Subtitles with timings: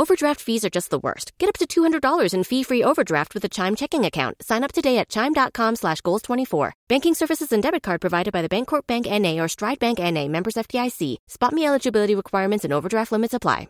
[0.00, 1.32] Overdraft fees are just the worst.
[1.38, 4.36] Get up to $200 in fee-free overdraft with a Chime checking account.
[4.40, 6.70] Sign up today at Chime.com slash Goals24.
[6.88, 9.40] Banking services and debit card provided by the Bancorp Bank N.A.
[9.40, 10.28] or Stride Bank N.A.
[10.28, 11.16] Members FDIC.
[11.26, 13.66] Spot me eligibility requirements and overdraft limits apply.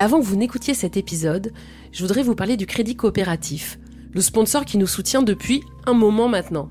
[0.00, 1.52] Avant que vous n'écoutiez cet épisode,
[1.92, 3.78] je voudrais vous parler du Crédit Coopératif,
[4.12, 6.68] le sponsor qui nous soutient depuis un moment maintenant.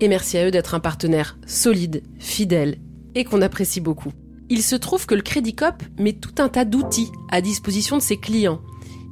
[0.00, 2.76] Et merci à eux d'être un partenaire solide, fidèle
[3.14, 4.12] et qu'on apprécie beaucoup.
[4.50, 8.02] Il se trouve que le Crédit Coop met tout un tas d'outils à disposition de
[8.02, 8.60] ses clients.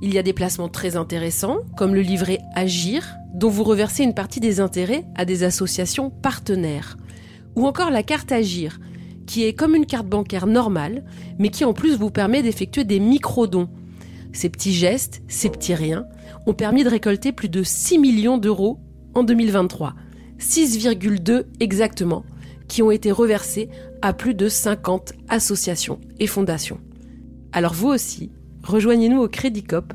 [0.02, 4.14] Il y a des placements très intéressants, comme le livret Agir, dont vous reversez une
[4.14, 6.98] partie des intérêts à des associations partenaires.
[7.56, 8.78] Ou encore la carte Agir,
[9.26, 11.04] qui est comme une carte bancaire normale,
[11.38, 13.70] mais qui en plus vous permet d'effectuer des micro-dons.
[14.34, 16.04] Ces petits gestes, ces petits riens,
[16.46, 18.80] ont permis de récolter plus de 6 millions d'euros
[19.14, 19.94] en 2023.
[20.38, 22.24] 6,2 exactement,
[22.68, 23.70] qui ont été reversés
[24.02, 26.80] à plus de 50 associations et fondations.
[27.52, 28.32] Alors vous aussi,
[28.64, 29.92] rejoignez-nous au Crédit Cop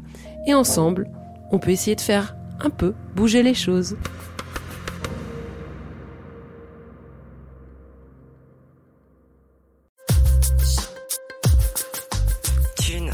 [0.48, 1.10] et ensemble,
[1.52, 3.98] on peut essayer de faire un peu bouger les choses.
[12.80, 13.12] Thune,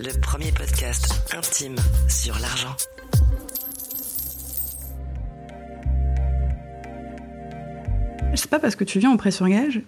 [0.00, 1.76] le premier podcast intime
[2.08, 2.76] sur l'argent.
[8.34, 9.80] C'est pas parce que tu viens en prêt sur gage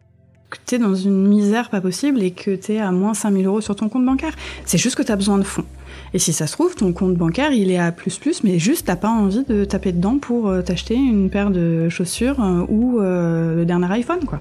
[0.77, 4.05] dans une misère pas possible et que t'es à moins 5000 euros sur ton compte
[4.05, 4.35] bancaire.
[4.67, 5.65] C'est juste que t'as besoin de fonds.
[6.13, 8.87] Et si ça se trouve, ton compte bancaire, il est à plus plus, mais juste
[8.87, 13.01] t'as pas envie de taper dedans pour euh, t'acheter une paire de chaussures euh, ou
[13.01, 14.41] euh, le dernier iPhone, quoi.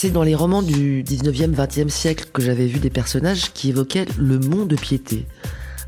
[0.00, 4.06] C'est dans les romans du 19e, 20e siècle que j'avais vu des personnages qui évoquaient
[4.16, 5.26] le mont de piété,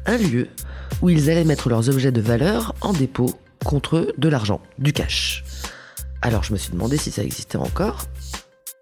[0.05, 0.49] un lieu
[1.01, 3.31] où ils allaient mettre leurs objets de valeur en dépôt
[3.65, 5.45] contre de l'argent, du cash.
[6.23, 8.03] Alors je me suis demandé si ça existait encore.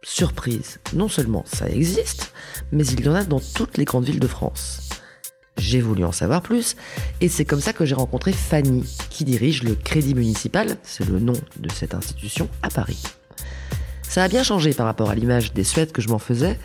[0.02, 2.32] Surprise, non seulement ça existe,
[2.72, 4.88] mais il y en a dans toutes les grandes villes de France.
[5.58, 6.74] J'ai voulu en savoir plus,
[7.20, 11.20] et c'est comme ça que j'ai rencontré Fanny, qui dirige le Crédit Municipal, c'est le
[11.20, 13.02] nom de cette institution, à Paris.
[14.08, 16.58] Ça a bien changé par rapport à l'image des Suèdes que je m'en faisais,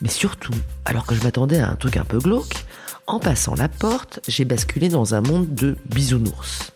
[0.00, 0.54] mais surtout,
[0.84, 2.64] alors que je m'attendais à un truc un peu glauque,
[3.06, 6.72] en passant la porte, j'ai basculé dans un monde de bisounours.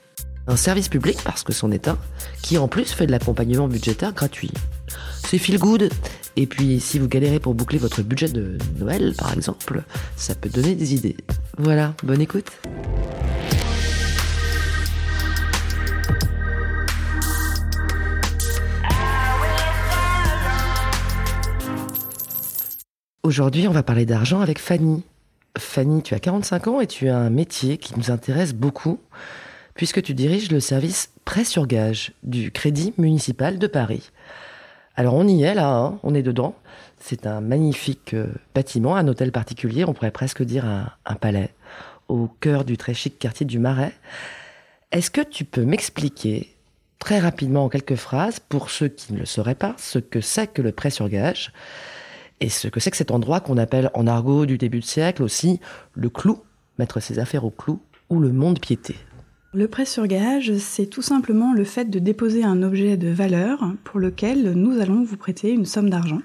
[0.46, 1.96] Un service public, parce que c'en est un,
[2.42, 4.52] qui en plus fait de l'accompagnement budgétaire gratuit.
[5.26, 5.88] C'est feel good,
[6.36, 9.84] et puis si vous galérez pour boucler votre budget de Noël, par exemple,
[10.16, 11.16] ça peut donner des idées.
[11.56, 12.50] Voilà, bonne écoute.
[23.24, 25.02] Aujourd'hui, on va parler d'argent avec Fanny.
[25.56, 29.00] Fanny, tu as 45 ans et tu as un métier qui nous intéresse beaucoup,
[29.74, 34.10] puisque tu diriges le service prêt sur gage du Crédit municipal de Paris.
[34.94, 36.54] Alors on y est là, hein, on est dedans.
[37.00, 41.54] C'est un magnifique euh, bâtiment, un hôtel particulier, on pourrait presque dire un, un palais,
[42.08, 43.94] au cœur du très chic quartier du Marais.
[44.92, 46.54] Est-ce que tu peux m'expliquer
[46.98, 50.46] très rapidement en quelques phrases, pour ceux qui ne le sauraient pas, ce que c'est
[50.46, 51.52] que le prêt sur gage
[52.40, 55.22] et ce que c'est que cet endroit qu'on appelle en argot du début de siècle
[55.22, 55.60] aussi
[55.94, 56.40] le clou,
[56.78, 57.80] mettre ses affaires au clou,
[58.10, 58.96] ou le monde piété.
[59.54, 63.60] Le prêt sur gage, c'est tout simplement le fait de déposer un objet de valeur
[63.84, 66.20] pour lequel nous allons vous prêter une somme d'argent.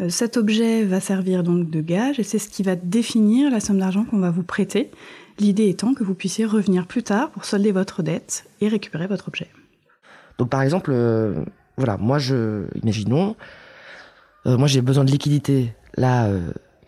[0.00, 3.58] Euh, Cet objet va servir donc de gage et c'est ce qui va définir la
[3.58, 4.90] somme d'argent qu'on va vous prêter.
[5.40, 9.28] L'idée étant que vous puissiez revenir plus tard pour solder votre dette et récupérer votre
[9.28, 9.48] objet.
[10.38, 11.44] Donc par exemple, euh,
[11.76, 13.34] voilà, moi je, imaginons,
[14.48, 16.40] euh, moi j'ai besoin de liquidité là euh,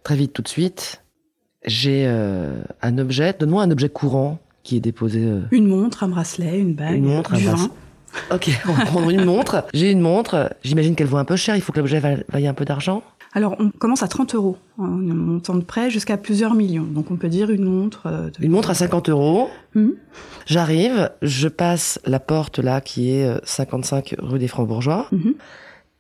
[0.03, 1.03] très vite tout de suite.
[1.67, 5.29] J'ai euh, un objet, donne-moi un objet courant qui est déposé.
[5.51, 7.71] Une montre, un bracelet, une bague, Une montre, du un vin.
[8.33, 9.65] Ok, on va prendre une montre.
[9.75, 10.51] J'ai une montre.
[10.65, 11.55] J'imagine qu'elle vaut un peu cher.
[11.57, 13.03] Il faut que l'objet vaille un peu d'argent.
[13.33, 16.83] Alors on commence à 30 euros, un montant de prêt jusqu'à plusieurs millions.
[16.83, 18.09] Donc on peut dire une montre.
[18.11, 19.49] de- Une montre à 50 euros.
[19.75, 19.93] Mhm.
[20.47, 25.07] J'arrive, je passe la porte là qui est euh, 55 rue des Francs-Bourgeois.
[25.13, 25.35] Mhm.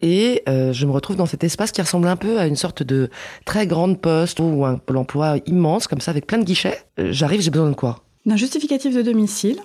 [0.02, 2.82] Et euh, je me retrouve dans cet espace qui ressemble un peu à une sorte
[2.82, 3.10] de
[3.44, 6.82] très grande poste ou un pôle emploi immense, comme ça, avec plein de guichets.
[6.98, 8.02] Euh, J'arrive, j'ai besoin de quoi?
[8.26, 9.58] D'un justificatif de domicile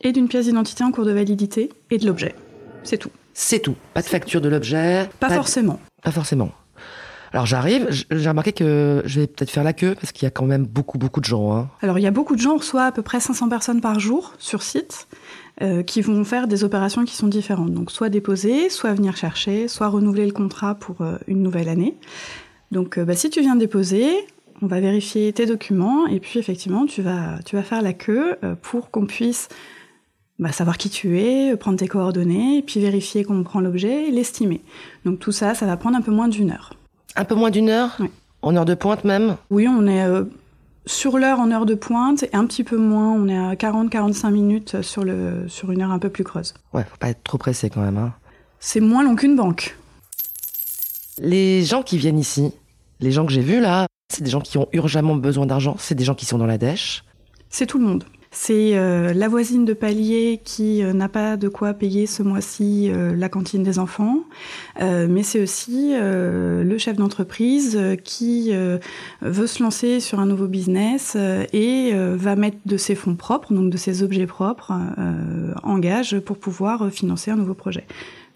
[0.00, 2.34] et d'une pièce d'identité en cours de validité et de l'objet.
[2.82, 3.10] C'est tout.
[3.34, 3.76] C'est tout.
[3.94, 5.08] Pas de facture de l'objet.
[5.20, 5.78] Pas forcément.
[6.02, 6.50] Pas forcément.
[7.32, 10.30] Alors j'arrive, j'ai remarqué que je vais peut-être faire la queue parce qu'il y a
[10.30, 11.54] quand même beaucoup beaucoup de gens.
[11.54, 11.68] Hein.
[11.82, 14.00] Alors il y a beaucoup de gens, on reçoit à peu près 500 personnes par
[14.00, 15.08] jour sur site,
[15.62, 17.72] euh, qui vont faire des opérations qui sont différentes.
[17.72, 21.96] Donc soit déposer, soit venir chercher, soit renouveler le contrat pour euh, une nouvelle année.
[22.70, 24.12] Donc euh, bah, si tu viens déposer,
[24.62, 28.38] on va vérifier tes documents et puis effectivement tu vas, tu vas faire la queue
[28.62, 29.48] pour qu'on puisse
[30.38, 34.62] bah, savoir qui tu es, prendre tes coordonnées, puis vérifier qu'on prend l'objet et l'estimer.
[35.04, 36.75] Donc tout ça, ça va prendre un peu moins d'une heure.
[37.16, 38.10] Un peu moins d'une heure Oui.
[38.42, 40.24] En heure de pointe même Oui, on est euh,
[40.84, 44.30] sur l'heure en heure de pointe et un petit peu moins, on est à 40-45
[44.30, 46.54] minutes sur, le, sur une heure un peu plus creuse.
[46.72, 47.96] Ouais, faut pas être trop pressé quand même.
[47.96, 48.12] Hein.
[48.60, 49.76] C'est moins long qu'une banque.
[51.18, 52.52] Les gens qui viennent ici,
[53.00, 55.94] les gens que j'ai vus là, c'est des gens qui ont urgemment besoin d'argent, c'est
[55.94, 57.04] des gens qui sont dans la dèche.
[57.48, 58.04] C'est tout le monde.
[58.38, 62.90] C'est euh, la voisine de palier qui euh, n'a pas de quoi payer ce mois-ci
[62.92, 64.24] euh, la cantine des enfants,
[64.82, 68.52] euh, mais c'est aussi le chef d'entreprise qui
[69.22, 71.16] veut se lancer sur un nouveau business
[71.52, 74.72] et va mettre de ses fonds propres, donc de ses objets propres,
[75.62, 77.86] en gage pour pouvoir financer un nouveau projet.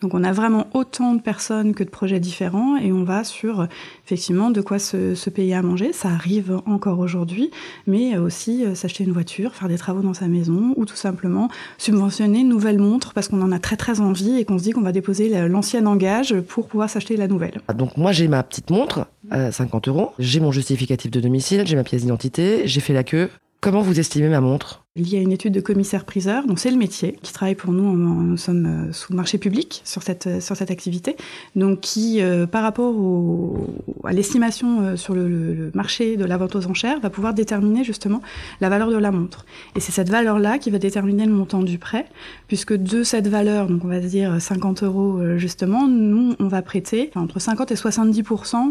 [0.00, 3.61] Donc on a vraiment autant de personnes que de projets différents et on va sur
[3.61, 3.67] euh,
[4.06, 5.93] effectivement de quoi se, se payer à manger.
[5.93, 7.50] Ça arrive encore aujourd'hui,
[7.87, 11.49] mais aussi euh, s'acheter une voiture, faire des travaux dans sa maison ou tout simplement
[11.79, 14.70] subventionner une nouvelle montre parce qu'on en a très très envie et qu'on se dit
[14.73, 17.61] qu'on va déposer la- l'ancienne en gage pour pouvoir s'acheter la nouvelle.
[17.69, 21.62] Ah, Donc moi j'ai ma petite montre à 50 euros, j'ai mon justificatif de domicile,
[21.67, 23.29] j'ai ma pièce d'identité, j'ai fait la queue.
[23.61, 24.87] Comment vous estimez ma montre?
[24.96, 27.96] Il y a une étude de commissaire-priseur, donc c'est le métier qui travaille pour nous.
[27.96, 31.14] Nous sommes euh, sous marché public sur cette euh, sur cette activité,
[31.54, 33.69] donc qui, euh, par rapport au,
[34.02, 37.84] à l'estimation euh, sur le, le- marché de la vente aux enchères, va pouvoir déterminer
[37.84, 38.20] justement
[38.60, 39.46] la valeur de la montre.
[39.76, 42.06] Et c'est cette valeur-là qui va déterminer le montant du prêt,
[42.48, 47.12] puisque de cette valeur, donc on va dire 50 euros justement, nous on va prêter
[47.14, 48.22] entre 50 et 70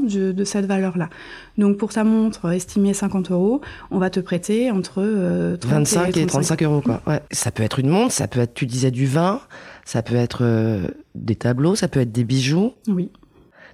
[0.04, 1.10] de, de cette valeur-là.
[1.58, 6.22] Donc pour ta montre estimée 50 euros, on va te prêter entre euh, 30 25
[6.22, 6.58] et 35.
[6.58, 7.02] 35 euros quoi.
[7.08, 7.22] Ouais.
[7.32, 9.42] Ça peut être une montre, ça peut être, tu disais du vin,
[9.86, 12.74] ça peut être euh, des tableaux, ça peut être des bijoux.
[12.88, 13.12] Oui.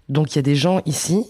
[0.10, 1.26] Donc il y a des gens ici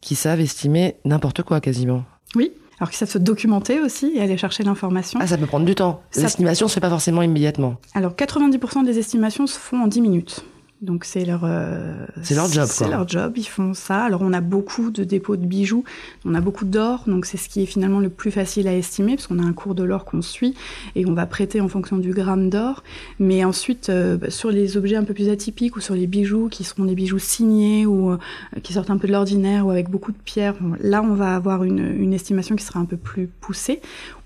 [0.00, 2.04] qui savent estimer n'importe quoi quasiment.
[2.34, 2.52] Oui.
[2.78, 5.20] Alors qu'ils savent se documenter aussi et aller chercher l'information.
[5.22, 6.02] Ah ça peut prendre du temps.
[6.16, 7.76] L'estimation se fait pas forcément immédiatement.
[7.94, 10.44] Alors 90% des estimations se font en 10 minutes.
[10.82, 14.02] Donc c'est leur euh, C'est leur job, C'est leur job, ils font ça.
[14.02, 15.84] Alors on a beaucoup de dépôts de bijoux,
[16.24, 19.14] on a beaucoup d'or, donc c'est ce qui est finalement le plus facile à estimer
[19.14, 20.54] parce qu'on a un cours de l'or qu'on suit
[20.96, 22.82] et on va prêter en fonction du gramme d'or.
[23.20, 26.48] Mais ensuite euh, bah, sur les objets un peu plus atypiques ou sur les bijoux
[26.48, 28.18] qui seront des bijoux signés ou euh,
[28.64, 31.62] qui sortent un peu de l'ordinaire ou avec beaucoup de pierres, là on va avoir
[31.62, 33.80] une, une estimation qui sera un peu plus poussée.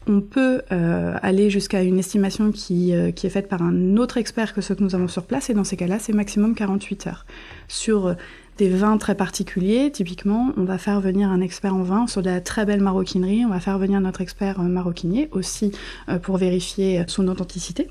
[0.09, 4.19] On peut euh, aller jusqu'à une estimation qui, euh, qui est faite par un autre
[4.19, 7.09] expert que ceux que nous avons sur place, et dans ces cas-là, c'est maximum 48
[7.09, 7.27] heures.
[7.67, 8.15] Sur euh,
[8.59, 12.31] des vins très particuliers, typiquement, on va faire venir un expert en vin sur de
[12.31, 15.73] la très belle maroquinerie, on va faire venir notre expert maroquinier aussi
[16.09, 17.89] euh, pour vérifier son authenticité,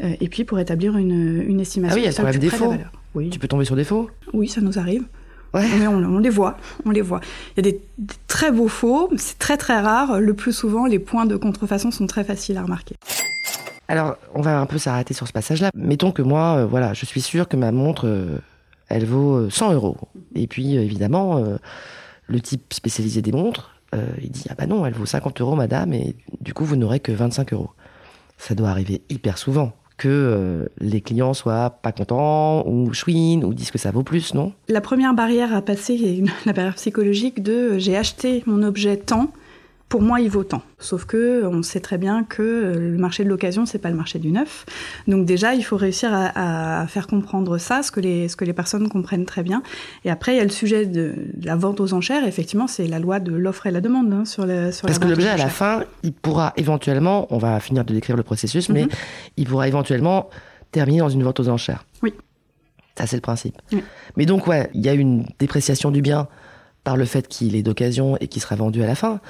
[0.00, 2.48] et puis pour établir une, une estimation Ah oui, il y a quand même des
[2.48, 2.72] faux.
[3.14, 4.08] Oui, Tu peux tomber sur des faux.
[4.32, 5.04] oui, ça nous arrive.
[5.56, 5.86] Ouais.
[5.86, 7.20] On, on les voit, on les voit.
[7.56, 10.20] Il y a des, des très beaux faux, c'est très très rare.
[10.20, 12.96] Le plus souvent, les points de contrefaçon sont très faciles à remarquer.
[13.88, 15.70] Alors, on va un peu s'arrêter sur ce passage-là.
[15.74, 18.38] Mettons que moi, euh, voilà, je suis sûr que ma montre, euh,
[18.88, 19.96] elle vaut euh, 100 euros.
[20.34, 21.56] Et puis, euh, évidemment, euh,
[22.26, 25.54] le type spécialisé des montres, euh, il dit, ah bah non, elle vaut 50 euros,
[25.54, 27.70] madame, et du coup, vous n'aurez que 25 euros.
[28.38, 33.54] Ça doit arriver hyper souvent que euh, les clients soient pas contents, ou chouinent, ou
[33.54, 34.52] disent que ça vaut plus, non?
[34.68, 38.96] La première barrière à passer est la barrière psychologique de euh, j'ai acheté mon objet
[38.96, 39.30] tant,
[39.88, 40.62] pour moi il vaut tant.
[40.78, 43.96] Sauf que on sait très bien que euh, le marché de l'occasion c'est pas le
[43.96, 44.66] marché du neuf.
[45.06, 48.44] Donc déjà il faut réussir à, à faire comprendre ça, ce que les ce que
[48.44, 49.62] les personnes comprennent très bien.
[50.04, 52.26] Et après il y a le sujet de, de la vente aux enchères.
[52.26, 55.04] Effectivement c'est la loi de l'offre et la demande hein, sur la sur Parce la
[55.06, 58.68] que l'objet, à la fin, il pourra éventuellement, on va finir de décrire le processus,
[58.68, 58.88] mais Mhm.
[59.36, 60.28] il pourra éventuellement
[60.72, 61.84] terminer dans une vente aux enchères.
[62.02, 62.12] Oui.
[62.98, 63.56] Ça, c'est le principe.
[63.72, 63.82] Oui.
[64.16, 66.28] Mais donc, ouais, il y a une dépréciation du bien
[66.82, 69.20] par le fait qu'il est d'occasion et qu'il sera vendu à la fin.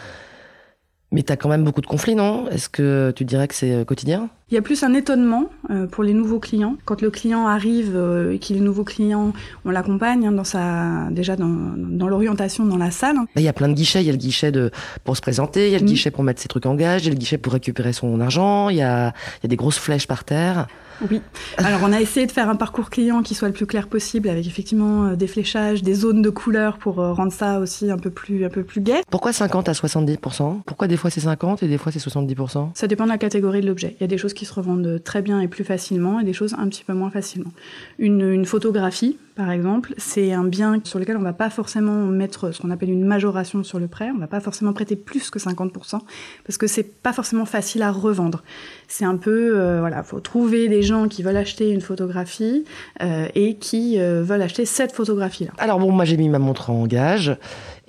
[1.12, 2.48] Mais t'as quand même beaucoup de conflits, non?
[2.50, 4.28] Est-ce que tu dirais que c'est euh, quotidien?
[4.50, 6.76] Il y a plus un étonnement euh, pour les nouveaux clients.
[6.84, 9.32] Quand le client arrive euh, et qu'il est nouveau client,
[9.64, 11.46] on l'accompagne hein, dans sa déjà dans,
[11.76, 13.14] dans l'orientation dans la salle.
[13.16, 14.02] Là, il y a plein de guichets.
[14.02, 14.72] Il y a le guichet de,
[15.04, 15.90] pour se présenter, il y a le Mhm.
[15.90, 18.20] guichet pour mettre ses trucs en gage, il y a le guichet pour récupérer son
[18.20, 20.66] argent, il y a, il y a des grosses flèches par terre.
[21.10, 21.20] Oui.
[21.58, 24.28] Alors on a essayé de faire un parcours client qui soit le plus clair possible
[24.28, 27.98] avec effectivement euh, des fléchages, des zones de couleurs pour euh, rendre ça aussi un
[27.98, 29.00] peu plus un peu plus gai.
[29.10, 32.86] Pourquoi 50 à 70% Pourquoi des fois c'est 50 et des fois c'est 70% Ça
[32.86, 33.96] dépend de la catégorie de l'objet.
[33.98, 36.32] Il y a des choses qui se revendent très bien et plus facilement et des
[36.32, 37.52] choses un petit peu moins facilement.
[37.98, 42.52] Une, une photographie, par exemple, c'est un bien sur lequel on va pas forcément mettre
[42.52, 44.10] ce qu'on appelle une majoration sur le prêt.
[44.14, 46.00] On va pas forcément prêter plus que 50%
[46.44, 48.42] parce que c'est pas forcément facile à revendre.
[48.88, 52.64] C'est un peu, euh, voilà, faut trouver des gens qui veulent acheter une photographie
[53.02, 55.52] euh, et qui euh, veulent acheter cette photographie-là.
[55.58, 57.36] Alors bon, moi j'ai mis ma montre en gage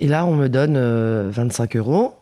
[0.00, 0.78] et là on me donne
[1.30, 2.14] 25 euros.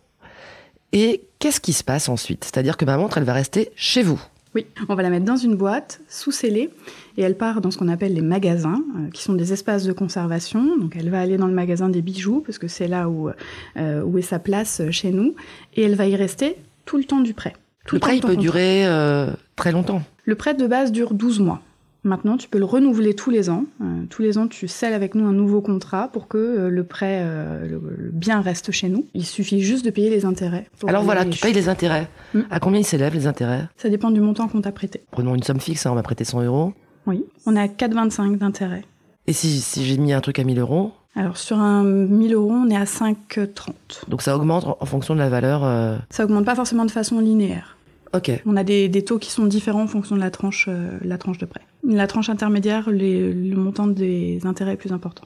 [0.92, 2.44] Et qu'est-ce qui se passe ensuite?
[2.44, 4.20] C'est-à-dire que ma montre, elle va rester chez vous.
[4.54, 6.70] Oui, on va la mettre dans une boîte sous scellée
[7.18, 10.78] et elle part dans ce qu'on appelle les magasins, qui sont des espaces de conservation.
[10.78, 13.30] Donc elle va aller dans le magasin des bijoux parce que c'est là où,
[13.76, 15.34] où est sa place chez nous
[15.74, 16.56] et elle va y rester
[16.86, 17.54] tout le temps du prêt.
[17.94, 20.02] Le prêt, il peut durer euh, très longtemps.
[20.24, 21.60] Le prêt de base dure 12 mois.
[22.04, 23.64] Maintenant, tu peux le renouveler tous les ans.
[23.82, 26.84] Euh, tous les ans, tu scelles avec nous un nouveau contrat pour que euh, le
[26.84, 27.24] prêt,
[27.68, 27.80] le,
[28.12, 29.06] bien reste chez nous.
[29.14, 30.68] Il suffit juste de payer les intérêts.
[30.86, 32.08] Alors voilà, tu payes les intérêts.
[32.32, 32.42] Hmm.
[32.50, 33.66] À combien ils s'élèvent les intérêts?
[33.76, 35.02] Ça dépend du montant qu'on t'a prêté.
[35.10, 36.74] Prenons une somme fixe, hein, on m'a prêté 100 euros.
[37.06, 38.84] Oui, on est à 4,25 d'intérêt.
[39.26, 40.92] Et si, si j'ai mis un truc à 1000 euros?
[41.16, 43.72] Alors sur un 1000 euros, on est à 5,30.
[44.08, 45.98] Donc ça augmente en fonction de la valeur.
[46.10, 47.75] Ça augmente pas forcément de façon linéaire.
[48.12, 48.30] Ok.
[48.46, 51.18] On a des, des taux qui sont différents en fonction de la tranche, euh, la
[51.18, 51.62] tranche de prêt.
[51.84, 55.24] La tranche intermédiaire, les, le montant des intérêts est plus important.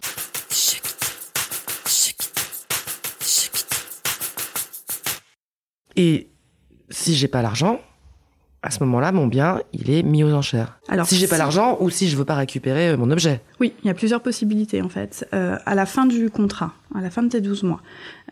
[5.97, 6.31] Et
[6.89, 7.81] si j'ai pas l'argent,
[8.63, 10.79] à ce moment-là, mon bien, il est mis aux enchères.
[10.89, 13.41] Alors, si j'ai pas l'argent ou si je veux pas récupérer euh, mon objet.
[13.59, 15.27] Oui, il y a plusieurs possibilités en fait.
[15.33, 17.81] Euh, à la fin du contrat, à la fin de tes 12 mois,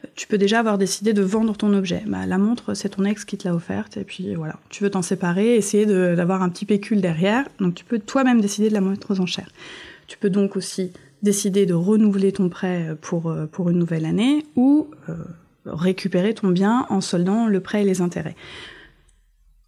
[0.04, 2.02] euh, tu peux déjà avoir décidé de vendre ton objet.
[2.06, 4.90] Bah, la montre, c'est ton ex qui te l'a offerte et puis voilà, tu veux
[4.90, 7.46] t'en séparer, essayer d'avoir un petit pécule derrière.
[7.58, 9.50] Donc tu peux toi-même décider de la mettre aux enchères.
[10.08, 10.92] Tu peux donc aussi
[11.22, 14.88] décider de renouveler ton prêt pour, pour une nouvelle année ou
[15.66, 18.36] récupérer ton bien en soldant le prêt et les intérêts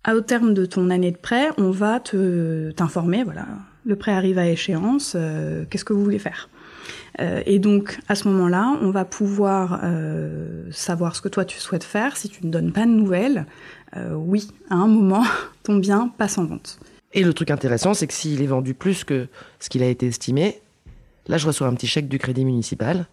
[0.08, 3.46] au terme de ton année de prêt, on va te t'informer, voilà,
[3.84, 6.48] le prêt arrive à échéance, euh, qu'est-ce que vous voulez faire?
[7.20, 11.58] Euh, Et donc, à ce moment-là, on va pouvoir euh, savoir ce que toi tu
[11.58, 12.16] souhaites faire.
[12.16, 13.46] Si tu ne donnes pas de nouvelles,
[14.12, 15.24] oui, à un moment,
[15.64, 16.78] ton bien passe en vente.
[17.12, 19.26] Et le truc intéressant, c'est que s'il est vendu plus que
[19.58, 20.60] ce qu'il a été estimé,
[21.26, 23.06] là, je reçois un petit chèque du crédit municipal.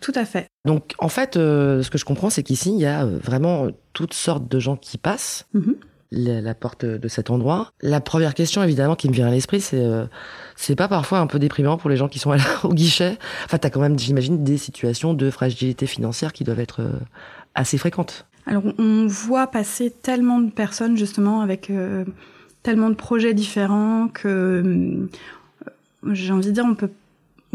[0.00, 0.46] tout à fait.
[0.64, 4.48] Donc, en fait, ce que je comprends, c'est qu'ici, il y a vraiment toutes sortes
[4.48, 5.46] de gens qui passent.
[5.54, 5.74] Mm-hmm
[6.10, 7.70] la, porte de cet endroit.
[7.82, 10.04] La première question évidemment qui me vient à l'esprit, c'est euh,
[10.56, 13.18] c'est pas parfois un peu déprimant pour les gens qui sont là au guichet?
[13.44, 16.92] Enfin, t'as quand même, j'imagine, des situations de fragilité financière qui doivent être euh,
[17.54, 18.26] assez fréquentes.
[18.46, 22.04] Alors, on voit passer tellement de personnes justement avec euh,
[22.62, 25.08] tellement de projets différents que
[26.12, 26.90] j'ai envie de dire, on peut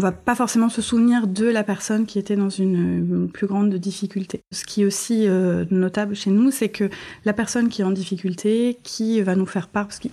[0.01, 3.72] on va pas forcément se souvenir de la personne qui était dans une, plus grande
[3.75, 4.41] difficulté.
[4.51, 6.89] Ce qui est aussi euh, notable chez nous, c'est que
[7.24, 10.08] la personne qui est en difficulté, qui va nous faire part, parce que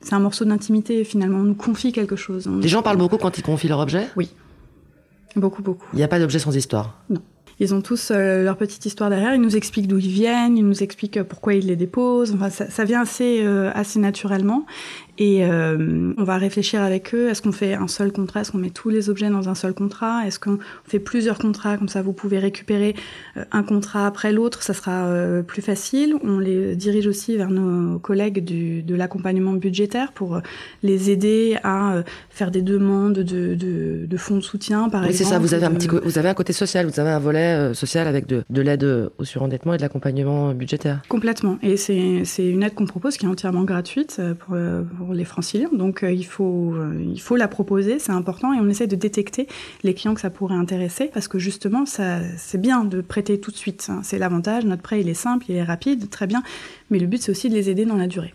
[0.00, 2.48] c'est un morceau d'intimité finalement, on nous confie quelque chose.
[2.62, 4.08] Les gens parlent beaucoup quand ils confient leur objet?
[4.16, 4.30] Oui.
[5.36, 5.88] Beaucoup, beaucoup.
[5.92, 7.02] Il n'y a pas d'objet sans histoire?
[7.10, 7.20] Non.
[7.60, 9.34] Ils ont tous euh, leur petite histoire derrière.
[9.34, 12.34] Ils nous expliquent d'où ils viennent, ils nous expliquent pourquoi ils les déposent.
[12.34, 14.64] Enfin, ça, ça vient assez, euh, assez naturellement.
[15.16, 17.28] Et euh, on va réfléchir avec eux.
[17.28, 18.40] Est-ce qu'on fait un seul contrat?
[18.40, 20.26] Est-ce qu'on met tous les objets dans un seul contrat?
[20.26, 21.76] Est-ce qu'on fait plusieurs contrats?
[21.76, 22.96] Comme ça, vous pouvez récupérer
[23.36, 24.62] euh, un contrat après l'autre.
[24.64, 26.16] Ça sera euh, plus facile.
[26.24, 30.40] On les dirige aussi vers nos collègues du, de l'accompagnement budgétaire pour
[30.82, 35.24] les aider à faire des demandes de, de, de fonds de soutien, par oui, exemple.
[35.24, 35.38] c'est ça.
[35.38, 36.86] Vous avez un petit, vous avez un côté social.
[36.86, 38.84] Vous avez un volet social avec de, de l'aide
[39.18, 41.02] au surendettement et de l'accompagnement budgétaire.
[41.08, 41.58] Complètement.
[41.62, 44.56] Et c'est une aide qu'on propose qui est entièrement gratuite pour,
[44.98, 45.70] pour les franciliens.
[45.72, 48.96] Donc euh, il, faut, euh, il faut la proposer, c'est important, et on essaie de
[48.96, 49.46] détecter
[49.82, 53.56] les clients que ça pourrait intéresser, parce que justement, c'est bien de prêter tout de
[53.56, 53.86] suite.
[53.90, 54.00] Hein.
[54.02, 56.42] C'est l'avantage, notre prêt il est simple, il est rapide, très bien,
[56.90, 58.34] mais le but c'est aussi de les aider dans la durée.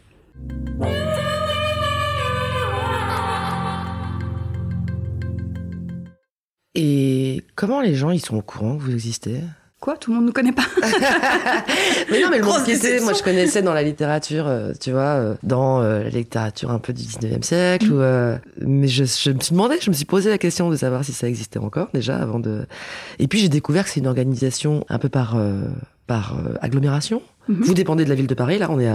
[6.75, 9.41] Et comment les gens ils sont au courant que vous existez?
[9.79, 10.63] Quoi Tout le monde ne connaît pas
[12.11, 15.35] Mais non, mais le monde moi je connaissais dans la littérature, euh, tu vois, euh,
[15.43, 17.87] dans euh, la littérature un peu du 19e siècle.
[17.87, 18.39] Mm.
[18.67, 21.13] mais je, je, me suis demandé, je me suis posé la question de savoir si
[21.13, 22.65] ça existait encore déjà avant de.
[23.19, 25.37] Et puis j'ai découvert que c'est une organisation un peu par
[26.09, 27.21] par agglomération.
[27.49, 27.61] Mhm.
[27.61, 28.57] Vous dépendez de la ville de Paris.
[28.57, 28.89] Là, on est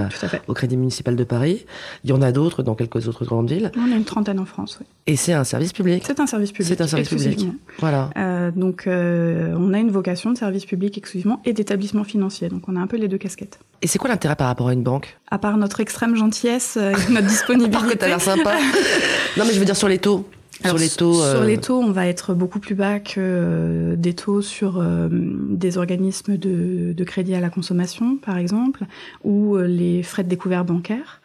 [0.49, 1.65] au Crédit municipal de Paris.
[2.05, 3.71] Il y en a d'autres dans quelques autres grandes villes.
[3.77, 4.79] On a une trentaine en France.
[4.81, 4.87] Oui.
[5.07, 6.05] Et c'est un service public.
[6.07, 6.69] C'est un service public.
[6.69, 7.49] C'est un service public.
[7.79, 8.11] Voilà.
[8.17, 12.49] Euh, donc, euh, on a une vocation de service public exclusivement et d'établissement financier.
[12.49, 13.59] Donc, on a un peu les deux casquettes.
[13.83, 15.19] Et c'est quoi l'intérêt par rapport à une banque?
[15.31, 17.95] À part notre extrême gentillesse, euh, notre disponibilité.
[17.95, 18.55] que t'as l'air sympa.
[19.37, 20.27] non, mais je veux dire sur les taux
[20.63, 24.15] sur les taux, sur les taux, on va être beaucoup plus bas que euh, des
[24.15, 28.85] taux sur euh, des organismes de, de, crédit à la consommation, par exemple,
[29.25, 31.21] ou euh, les frais de découvert bancaire.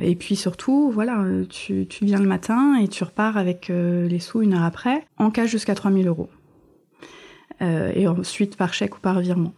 [0.00, 4.42] Et puis surtout, voilà, tu, tu, viens le matin et tu repars avec les sous
[4.42, 6.28] une heure après, en cash jusqu'à 3000 euros.
[7.60, 9.52] et ensuite par chèque ou par virement.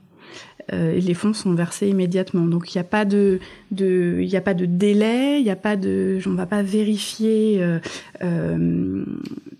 [0.73, 2.47] Euh, et les fonds sont versés immédiatement.
[2.47, 3.39] Donc il n'y a pas de,
[3.71, 7.59] de, il a pas de délai, il n'y a pas de, on va pas vérifier
[7.61, 7.79] euh,
[8.23, 9.05] euh,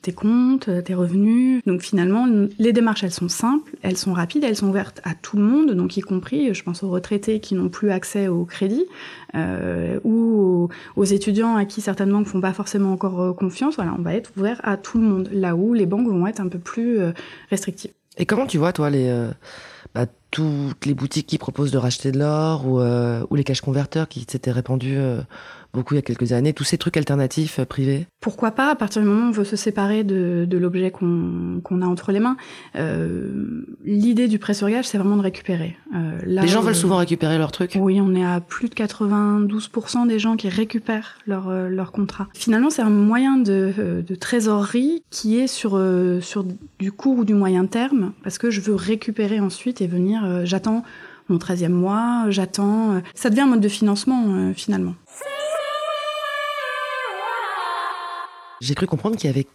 [0.03, 1.63] tes comptes, tes revenus.
[1.67, 2.27] Donc finalement,
[2.59, 5.73] les démarches elles sont simples, elles sont rapides, elles sont ouvertes à tout le monde,
[5.73, 8.85] donc y compris, je pense aux retraités qui n'ont plus accès au crédit
[9.35, 13.77] euh, ou aux, aux, étudiants à qui certainement ne font pas forcément encore confiance.
[13.77, 16.41] Voilà, on va être ouvert à tout le monde, là où les banques vont être
[16.41, 16.99] un peu plus
[17.51, 17.93] restrictives.
[18.19, 19.13] Et comment tu vois toi les
[20.31, 24.09] toutes les boutiques qui proposent de racheter de l'or ou, euh, ou les cash converteurs
[24.09, 25.23] qui s'étaient répandus euh,
[25.77, 28.75] beaucoup il y a quelques années, tous ces trucs alternatifs euh, privés Pourquoi pas, à
[28.75, 32.19] partir du moment où on veut se séparer de, de l'objet qu'on a entre les
[32.19, 32.37] mains.
[32.75, 35.77] Euh, L'idée du prêt sur gage, c'est vraiment de récupérer.
[35.95, 38.75] Euh, là, les gens veulent souvent récupérer leurs trucs Oui, on est à plus de
[38.75, 42.27] 92% des gens qui récupèrent leur, leur contrat.
[42.35, 45.81] Finalement, c'est un moyen de, de, trésorerie qui est sur,
[46.23, 46.45] sur
[46.79, 50.83] du court ou du moyen terme, parce que je veux récupérer ensuite et venir, j'attends
[51.29, 53.03] mon 13e mois, j'attends.
[53.15, 54.95] Ça devient un mode de financement finalement.
[58.61, 59.47] J'ai cru comprendre qu'il y avait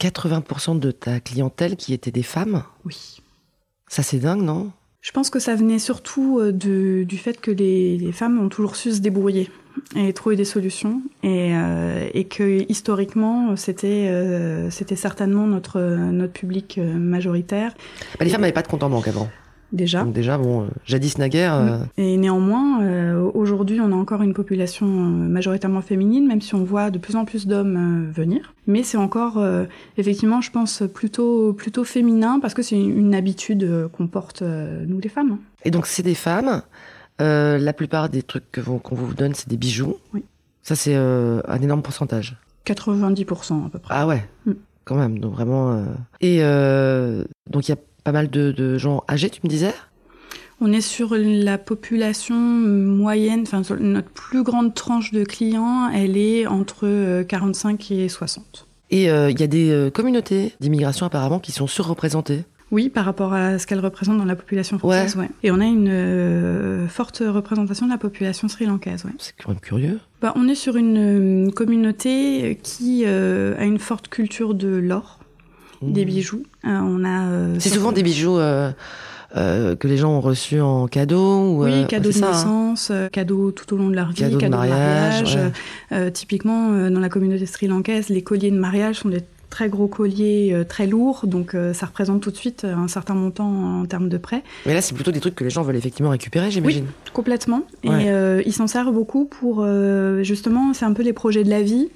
[0.00, 2.62] 80% de ta clientèle qui étaient des femmes.
[2.84, 3.22] Oui.
[3.88, 4.72] Ça c'est dingue, non?
[5.00, 8.48] Je pense que ça venait surtout euh, de, du fait que les, les, femmes ont
[8.48, 9.48] toujours su se débrouiller
[9.94, 16.32] et trouver des solutions et, euh, et que historiquement c'était euh, c'était certainement notre notre
[16.32, 17.72] public euh, majoritaire.
[18.18, 19.28] Bah, les femmes n'avaient pas de compte en banque avant
[19.72, 20.04] déjà.
[20.04, 21.54] Donc déjà, bon, euh, jadis naguère.
[21.54, 21.78] Euh...
[21.96, 26.90] Et néanmoins, euh, aujourd'hui, on a encore une population majoritairement féminine, même si on voit
[26.90, 28.54] de plus en plus d'hommes venir.
[28.66, 29.44] Mais c'est encore,
[29.96, 34.98] effectivement, je pense, plutôt, plutôt féminin, parce que c'est une, une, habitude qu'on porte, nous
[34.98, 35.38] les femmes.
[35.64, 36.62] Et donc, c'est des femmes.
[37.18, 39.96] la plupart des trucs qu'on vous donne, c'est des bijoux.
[40.12, 40.24] Oui.
[40.62, 42.36] Ça, c'est un énorme pourcentage.
[42.66, 43.94] 90% à peu près.
[43.96, 44.52] Ah ouais, mm.
[44.84, 45.20] quand même.
[45.20, 45.84] Donc vraiment.
[46.20, 49.74] Et donc, il y a pas mal de, de gens âgés, tu me disais?
[50.60, 56.46] On est sur la population moyenne, enfin notre plus grande tranche de clients, elle est
[56.46, 58.68] entre 45 et 60.
[58.90, 63.04] Et il euh, y a des euh, communautés d'immigration apparemment qui sont surreprésentées oui, par
[63.04, 65.22] rapport à ce qu'elle représente dans la population française, ouais.
[65.22, 65.30] ouais.
[65.44, 69.12] Et on a une euh, forte représentation de la population sri-lankaise, ouais.
[69.18, 70.00] C'est quand même curieux.
[70.20, 75.20] Bah, on est sur une, une communauté qui euh, a une forte culture de l'or,
[75.82, 76.08] des mmh.
[76.08, 76.42] bijoux.
[76.64, 77.26] Euh, on a.
[77.26, 78.38] Euh, c'est souvent des bijoux.
[78.38, 78.72] Euh,
[79.76, 82.28] que les gens ont reçus en cadeau ou Oui, cadeau de hein.
[82.30, 83.08] naissance, hein.
[83.12, 85.34] cadeau tout au long de leur vie, cadeau, cadeau de mariage.
[85.34, 85.52] De mariage.
[85.90, 86.10] Ouais.
[86.12, 90.64] typiquement, dans la communauté sri-lankaise, les colliers de mariage sont des très gros collier, euh,
[90.64, 94.08] très lourd, donc euh, ça représente tout de suite euh, un certain montant en termes
[94.08, 94.42] de prêt.
[94.66, 96.84] Mais là, c'est plutôt des trucs que les gens veulent effectivement récupérer, j'imagine.
[96.84, 97.62] Oui, complètement.
[97.84, 98.04] Ouais.
[98.04, 99.66] Et euh, ils s'en servent beaucoup pour,
[100.22, 101.88] justement, c'est un peu les projets de la vie,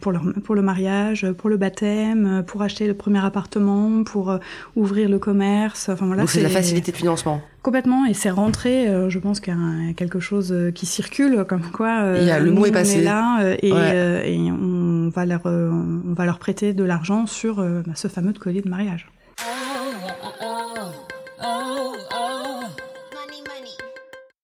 [0.00, 4.36] pour, leur, pour le mariage, pour le baptême, pour acheter le premier appartement, pour
[4.74, 5.88] ouvrir le commerce.
[5.88, 9.18] Enfin, voilà, donc c'est de la facilité de financement Complètement, et c'est rentré, euh, je
[9.18, 12.52] pense qu'il y a quelque chose qui circule, comme quoi euh, il y a, le
[12.52, 12.98] mot est passé.
[12.98, 14.34] On est là euh, et, ouais.
[14.34, 18.62] et, on va leur on va leur prêter de l'argent sur bah, ce fameux collier
[18.62, 19.08] de mariage.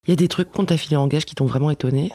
[0.04, 2.11] Il y a des trucs qu'on t'a filé en gage qui t'ont vraiment étonné?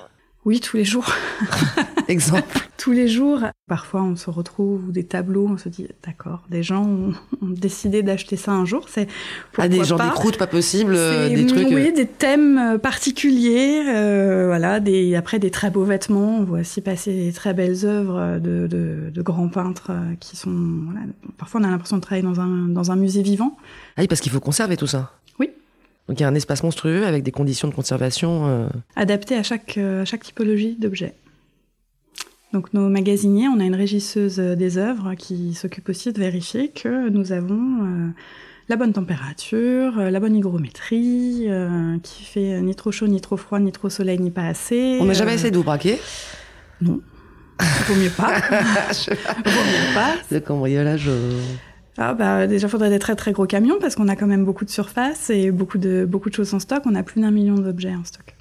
[0.48, 1.12] Oui, tous les jours.
[2.08, 3.42] Exemple Tous les jours.
[3.68, 8.02] Parfois, on se retrouve des tableaux, on se dit, d'accord, des gens ont, ont décidé
[8.02, 8.86] d'acheter ça un jour.
[8.88, 9.10] C'est
[9.58, 11.68] ah, des gens des croûtes pas possibles, des trucs.
[11.68, 13.84] Oui, des thèmes particuliers.
[13.94, 16.38] Euh, voilà, des après des très beaux vêtements.
[16.38, 20.56] On voit aussi passer des très belles œuvres de, de, de grands peintres qui sont.
[20.86, 21.02] Voilà,
[21.38, 23.58] parfois, on a l'impression de travailler dans un dans un musée vivant.
[23.98, 25.12] Ah oui, parce qu'il faut conserver tout ça.
[25.40, 25.50] Oui.
[26.08, 28.68] Donc il y a un espace monstrueux avec des conditions de conservation euh...
[28.96, 31.16] adaptées à chaque à chaque typologie d'objet.
[32.54, 37.10] Donc nos magasiniers, on a une régisseuse des œuvres qui s'occupe aussi de vérifier que
[37.10, 38.10] nous avons euh,
[38.70, 43.36] la bonne température, euh, la bonne hygrométrie, euh, qui fait ni trop chaud, ni trop
[43.36, 44.98] froid, ni trop soleil, ni pas assez.
[45.02, 46.00] On n'a jamais essayé de vous braquer?
[46.82, 47.02] Non.
[47.88, 48.40] Vaut mieux pas.
[48.40, 50.16] Vaut mieux pas.
[50.32, 51.10] Le cambriolage.
[51.98, 54.66] Ah bah déjà faudrait des très très gros camions parce qu'on a quand même beaucoup
[54.66, 56.84] de surface et beaucoup de beaucoup de choses en stock.
[56.86, 58.36] On a plus d'un million d'objets en stock.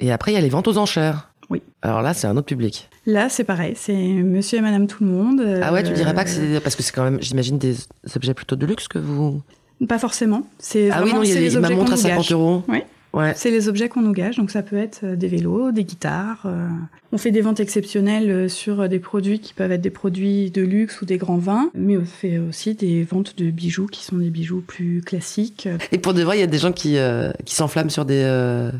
[0.00, 1.30] Et après il y a les ventes aux enchères.
[1.50, 1.62] Oui.
[1.82, 2.88] Alors là, c'est un autre public.
[3.04, 5.40] Là, c'est pareil, c'est monsieur et madame tout le monde.
[5.40, 7.76] Euh, Ah ouais, tu dirais pas que c'est parce que c'est quand même, j'imagine, des
[8.16, 9.42] objets plutôt de luxe que vous.
[9.86, 10.48] Pas forcément.
[10.58, 12.62] C'est ah oui, non, il y a les, ma montre à 50 euros.
[12.66, 12.82] Oui.
[13.14, 13.32] Ouais.
[13.36, 16.42] C'est les objets qu'on nous gage, donc ça peut être des vélos, des guitares.
[16.46, 16.68] Euh...
[17.12, 21.00] On fait des ventes exceptionnelles sur des produits qui peuvent être des produits de luxe
[21.00, 24.30] ou des grands vins, mais on fait aussi des ventes de bijoux qui sont des
[24.30, 25.68] bijoux plus classiques.
[25.92, 28.22] Et pour de vrai, il y a des gens qui, euh, qui s'enflamment sur des,
[28.24, 28.72] euh,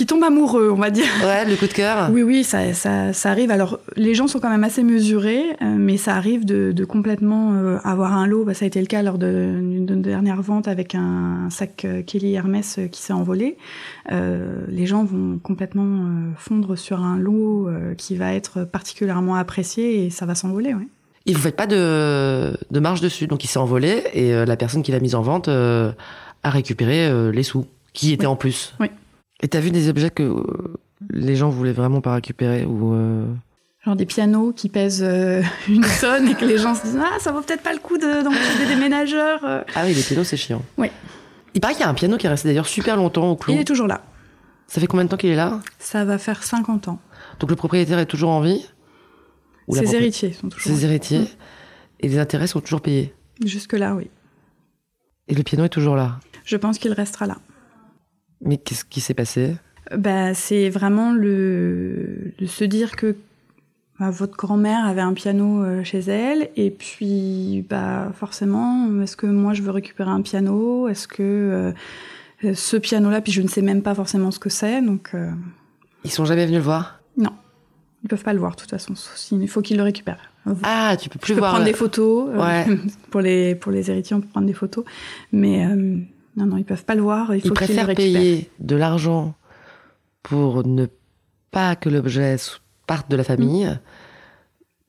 [0.00, 1.04] qui tombe amoureux, on va dire.
[1.22, 2.08] Ouais, le coup de cœur.
[2.10, 3.50] Oui, oui, ça, ça, ça, arrive.
[3.50, 7.52] Alors, les gens sont quand même assez mesurés, euh, mais ça arrive de, de complètement
[7.52, 8.46] euh, avoir un lot.
[8.46, 12.00] Bah, ça a été le cas lors d'une de, dernière vente avec un, sac euh,
[12.00, 13.58] Kelly Hermès qui s'est envolé.
[14.10, 16.08] les gens vont complètement
[16.38, 20.72] fondre sur un lot qui va être particulièrement apprécié et ça va s'envoler.
[20.72, 20.88] Ouais.
[21.26, 24.82] Et vous faites pas de, de marge dessus, donc il s'est envolé et la personne
[24.82, 25.94] qui l'a mise en vente a
[26.50, 28.74] récupéré les sous qui étaient en plus.
[28.80, 28.88] Oui.
[29.40, 30.44] Et t'as vu des objets que euh,
[31.10, 33.26] les gens voulaient vraiment pas récupérer ou euh,
[33.84, 37.18] Genre des pianos qui pèsent euh, une tonne et que les gens se disent ah
[37.18, 39.40] ça vaut peut-être pas le coup d'encourager des déménageurs.
[39.42, 40.62] Ah oui les pianos c'est chiant.
[40.76, 40.88] Oui.
[41.54, 43.54] Il paraît qu'il y a un piano qui est resté d'ailleurs super longtemps au clou.
[43.54, 44.02] Il est toujours là.
[44.66, 45.60] Ça fait combien de temps qu'il est là?
[45.78, 47.00] Ça va faire 50 ans.
[47.40, 48.64] Donc le propriétaire est toujours en vie?
[49.68, 50.70] Ses héritiers sont toujours.
[50.70, 51.24] Ses héritiers.
[52.00, 53.14] Et les intérêts sont toujours payés?
[53.44, 54.10] Jusque là oui.
[55.28, 56.20] Et le piano est toujours là?
[56.44, 57.38] Je pense qu'il restera là.
[58.42, 59.56] Mais qu'est-ce qui s'est passé?
[59.96, 63.16] Bah, C'est vraiment le, de se dire que
[63.98, 69.26] bah, votre grand-mère avait un piano euh, chez elle, et puis bah, forcément, est-ce que
[69.26, 70.88] moi je veux récupérer un piano?
[70.88, 71.72] Est-ce que
[72.44, 75.10] euh, ce piano-là, puis je ne sais même pas forcément ce que c'est, donc...
[75.14, 75.30] Euh...
[76.04, 77.00] Ils sont jamais venus le voir?
[77.18, 77.32] Non.
[78.02, 78.94] Ils peuvent pas le voir de toute façon.
[79.32, 80.32] Il faut qu'ils le récupèrent.
[80.62, 81.52] Ah, tu peux plus je peux voir.
[81.52, 82.30] prendre des photos.
[82.34, 82.76] Euh,
[83.10, 84.86] pour les pour les héritiers, on peut prendre des photos,
[85.32, 85.66] mais
[86.36, 87.34] non, non, ils peuvent pas le voir.
[87.34, 89.34] Il faut ils préfèrent payer de l'argent
[90.22, 90.86] pour ne
[91.50, 92.36] pas que l'objet
[92.86, 93.66] parte de la famille.
[93.66, 93.78] Mm.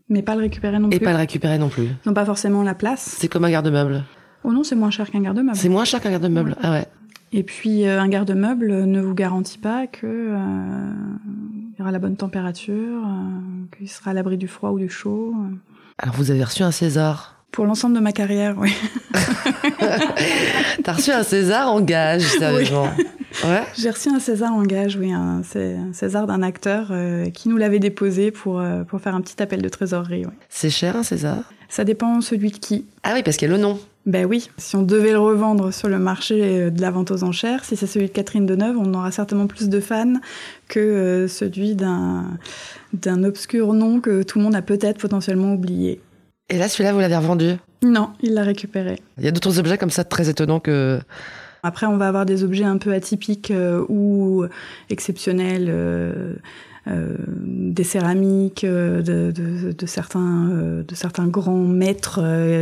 [0.09, 0.97] Mais pas le récupérer non plus.
[0.97, 1.87] Et pas le récupérer non plus.
[2.05, 3.15] Non, pas forcément la place.
[3.17, 4.03] C'est comme un garde-meuble.
[4.43, 5.57] Oh non, c'est moins cher qu'un garde-meuble.
[5.57, 6.55] C'est moins cher qu'un garde-meuble.
[6.61, 6.87] Ah ouais.
[7.31, 10.91] Et puis euh, un garde-meuble ne vous garantit pas que euh,
[11.73, 14.89] il y aura la bonne température, euh, qu'il sera à l'abri du froid ou du
[14.89, 15.33] chaud.
[15.97, 18.73] Alors vous avez reçu un César pour l'ensemble de ma carrière, oui.
[20.83, 22.87] T'as reçu un César en gage, sérieusement
[23.45, 23.63] Ouais.
[23.77, 25.41] J'ai reçu un César en gage, oui, un,
[25.93, 29.61] César d'un acteur euh, qui nous l'avait déposé pour, euh, pour faire un petit appel
[29.61, 30.25] de trésorerie.
[30.49, 31.51] C'est cher un César?
[31.69, 32.85] Ça dépend celui de qui.
[33.03, 33.79] Ah oui, parce qu'il y a le nom.
[34.05, 37.23] Ben oui, si on devait le revendre sur le marché euh, de la vente aux
[37.23, 40.15] enchères, si c'est celui de Catherine Deneuve, on aura certainement plus de fans
[40.67, 46.01] que celui d'un obscur nom que tout le monde a peut-être potentiellement oublié.
[46.51, 48.99] Et là, celui-là, vous l'avez revendu Non, il l'a récupéré.
[49.17, 50.99] Il y a d'autres objets comme ça très étonnants que...
[51.63, 54.45] Après, on va avoir des objets un peu atypiques euh, ou
[54.89, 56.33] exceptionnels, euh,
[56.87, 59.31] euh, des céramiques de,
[59.85, 60.49] certains,
[60.85, 62.19] de certains grands maîtres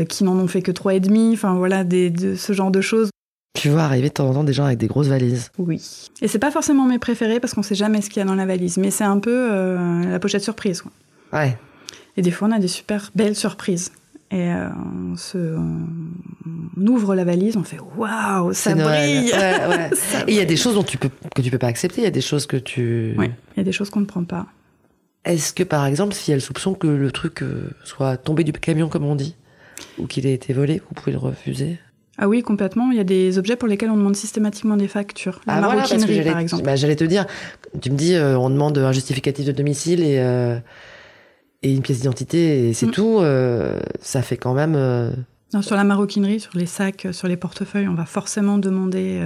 [0.07, 1.31] qui n'en ont fait que trois et demi.
[1.33, 3.09] Enfin voilà, des, de, ce genre de choses.
[3.55, 5.49] Tu vois arriver de temps en temps des gens avec des grosses valises.
[5.57, 6.09] Oui.
[6.21, 8.35] Et c'est pas forcément mes préférés parce qu'on sait jamais ce qu'il y a dans
[8.35, 9.75] la valise, mais c'est un peu
[10.07, 10.83] la pochette surprise.
[10.83, 10.91] Quoi.
[11.33, 11.57] Ouais.
[12.17, 13.91] Et des fois, on a des super belles surprises.
[14.31, 14.69] Et euh,
[15.11, 19.31] on, se, on ouvre la valise, on fait waouh, ça brille.
[20.27, 22.01] et il y a des choses dont tu peux que tu peux pas accepter.
[22.01, 23.15] Il y a des choses que tu.
[23.17, 24.45] Oui, il y a des choses qu'on ne prend pas.
[25.25, 28.43] Est-ce que par exemple, s'il y a le soupçon que le truc euh, soit tombé
[28.43, 29.35] du camion comme on dit,
[29.97, 31.79] ou qu'il ait été volé, vous pouvez le refuser?
[32.19, 32.91] Ah oui, complètement.
[32.91, 35.41] Il y a des objets pour lesquels on demande systématiquement des factures.
[35.47, 36.63] La ah maroquinerie, par exemple.
[36.63, 37.25] Bah, j'allais te dire,
[37.81, 40.19] tu me dis, euh, on demande un justificatif de domicile et
[41.61, 42.91] et une pièce d'identité et c'est mm.
[42.91, 44.75] tout, euh, ça fait quand même.
[44.75, 45.11] Euh,
[45.53, 49.21] non, sur la maroquinerie, sur les sacs, sur les portefeuilles, on va forcément demander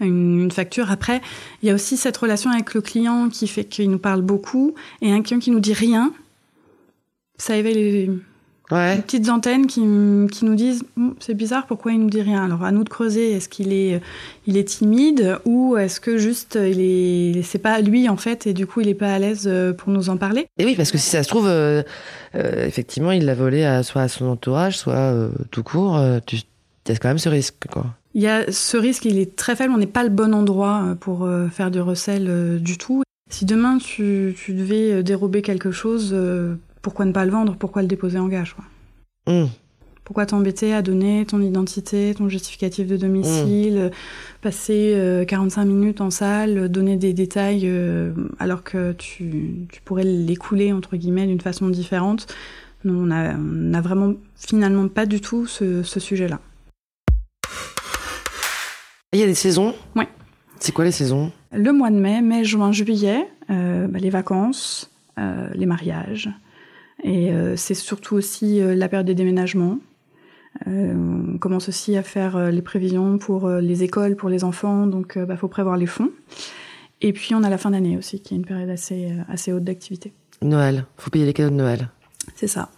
[0.00, 0.90] euh, une, facture.
[0.90, 1.22] Après,
[1.62, 4.74] il y a aussi cette relation avec le client qui fait qu'il nous parle beaucoup
[5.00, 6.12] et un client qui nous dit rien.
[7.38, 8.10] Ça éveille les,
[8.70, 8.96] Ouais.
[8.96, 9.80] Des petites antennes qui,
[10.32, 10.84] qui nous disent
[11.20, 12.44] c'est bizarre, pourquoi il nous dit rien?
[12.44, 14.00] Alors à nous de creuser, est-ce qu'il est,
[14.46, 18.54] il est timide ou est-ce que juste il est, c'est pas lui en fait et
[18.54, 20.46] du coup il est pas à l'aise euh, pour nous en parler?
[20.58, 21.82] Et oui, parce que si ça se trouve, euh,
[22.34, 25.14] euh, effectivement, il l'a volé à, soit à son entourage, soit
[25.50, 26.00] tout court.
[26.26, 26.36] tu
[26.86, 27.86] il y a quand même ce risque, quoi.
[28.12, 29.72] Il y a ce risque, il est très faible.
[29.72, 33.02] On n'est pas le bon endroit pour faire du recel du tout.
[33.30, 36.14] Si demain tu, tu devais dérober quelque chose
[36.84, 38.54] pourquoi ne pas le vendre Pourquoi le déposer en gage
[39.26, 39.46] mmh.
[40.04, 44.40] Pourquoi t'embêter à donner ton identité, ton justificatif de domicile, mmh.
[44.42, 50.74] passer 45 euh, minutes en salle, donner des détails euh, alors que tu, pourrais l'écouler
[50.74, 52.26] entre guillemets d'une façon différente
[52.84, 56.38] Non, on n'a vraiment finalement pas du tout ce, sujet-là.
[59.14, 59.74] Il y a des saisons?
[59.96, 60.04] Oui.
[60.60, 61.32] C'est quoi les saisons?
[61.50, 66.28] Le mois de mai, mai, juin, juillet, euh, bah, les vacances, les mariages,
[67.04, 69.78] et euh, c'est surtout aussi euh, la période des déménagements.
[70.66, 70.94] Euh,
[71.34, 75.24] on commence aussi à faire les prévisions pour les écoles, pour les enfants, donc il
[75.24, 76.10] bah, faut prévoir les fonds.
[77.00, 79.64] Et puis on a la fin d'année aussi, qui est une période assez, assez haute
[79.64, 80.12] d'activité.
[80.42, 81.88] Noël, faut payer les cadeaux de Noël.
[82.36, 82.70] C'est ça.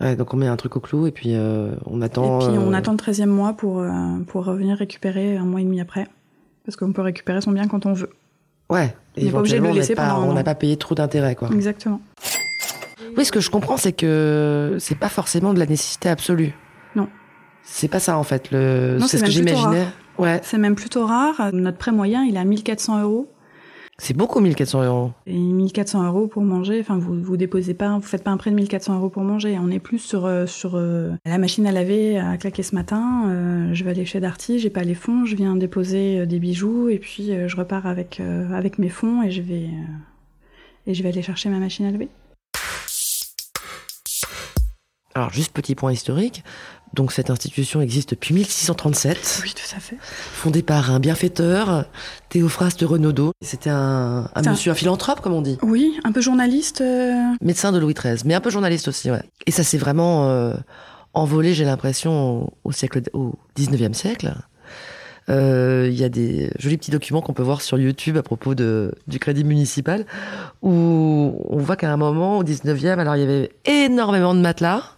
[0.00, 1.34] Ouais, donc on met un truc au clou et puis
[1.86, 2.40] on attend.
[2.40, 3.82] Et puis on attend le 13e mois pour,
[4.26, 6.06] pour revenir récupérer un mois et demi après.
[6.66, 8.10] Parce qu'on peut récupérer son bien quand on veut.
[8.68, 8.94] Ouais.
[9.16, 10.94] On n'est pas obligé de le on laisser pas- pendant On n'a pas payé trop
[10.94, 11.48] d'intérêt, quoi.
[11.52, 12.00] Exactement.
[13.16, 16.54] Oui, ce que je comprends, c'est que c'est pas forcément de la nécessité absolue.
[16.94, 17.08] Non.
[17.62, 18.50] C'est pas ça, en fait.
[18.50, 18.98] Le...
[19.06, 19.86] C'est ce que j'imaginais.
[20.18, 20.40] Ouais.
[20.42, 21.50] C'est même plutôt rare.
[21.52, 23.28] Notre prêt moyen, il est à 1400 euros.
[23.98, 25.12] C'est beaucoup, 1400 euros.
[25.26, 28.50] Et 1400 euros pour manger, enfin, vous, vous déposez pas, vous faites pas un prêt
[28.50, 29.58] de 1400 euros pour manger.
[29.58, 33.24] On est plus sur, euh, sur euh, la machine à laver à claquer ce matin.
[33.28, 36.90] euh, je vais aller chez Darty, j'ai pas les fonds, je viens déposer des bijoux
[36.90, 41.02] et puis je repars avec, euh, avec mes fonds et je vais, euh, et je
[41.02, 42.08] vais aller chercher ma machine à laver.
[45.16, 46.44] Alors, juste petit point historique.
[46.92, 49.96] Donc, cette institution existe depuis 1637, Oui, tout à fait.
[50.00, 51.86] fondée par un bienfaiteur,
[52.28, 53.32] Théophraste Renaudot.
[53.40, 55.56] C'était un, un C'est un- monsieur, un philanthrope, comme on dit.
[55.62, 56.82] Oui, un peu journaliste.
[56.82, 59.22] euh, Médecin de Louis XIII, mais un peu journaliste aussi, ouais.
[59.46, 60.52] Et ça s'est vraiment euh,
[61.14, 64.34] envolé, j'ai l'impression, au, au siècle, au 19e siècle.
[65.30, 68.54] Euh, Il y a des jolis petits documents qu'on peut voir sur YouTube à propos
[68.54, 70.04] de, du crédit municipal,
[70.62, 74.92] où on voit qu'à un moment, au 19e, alors il y avait énormément de matelas.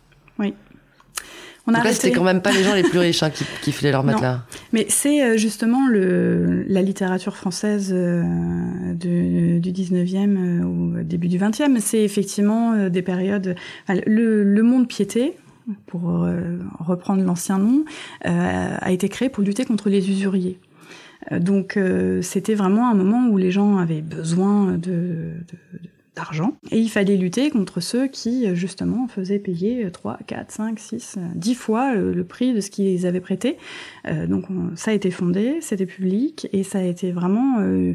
[1.71, 3.93] On a c'était quand même pas les gens les plus riches hein, qui, qui filaient
[3.93, 4.13] leurs Non.
[4.13, 4.43] matelas.
[4.73, 8.23] Mais c'est euh, justement le, la littérature française euh,
[8.95, 11.79] de- du 19e euh, ou début du 20e.
[11.81, 13.55] C'est effectivement euh, des périodes.
[13.87, 15.35] enfin, le, le monde piété,
[15.87, 17.85] pour euh, reprendre l'ancien nom,
[18.27, 20.59] euh, a été créé pour lutter contre les usuriers.
[21.33, 26.57] Euh, Donc euh, c'était vraiment un moment où les gens avaient besoin de, de- d'argent
[26.71, 31.19] et il fallait lutter contre ceux qui euh, justement faisaient payer 3, 4, 5, 6,
[31.35, 33.57] 10 fois le, le prix de ce qu'ils avaient prêté.
[34.07, 37.95] Euh, donc on- ça a été fondé, c'était public et ça a été vraiment euh,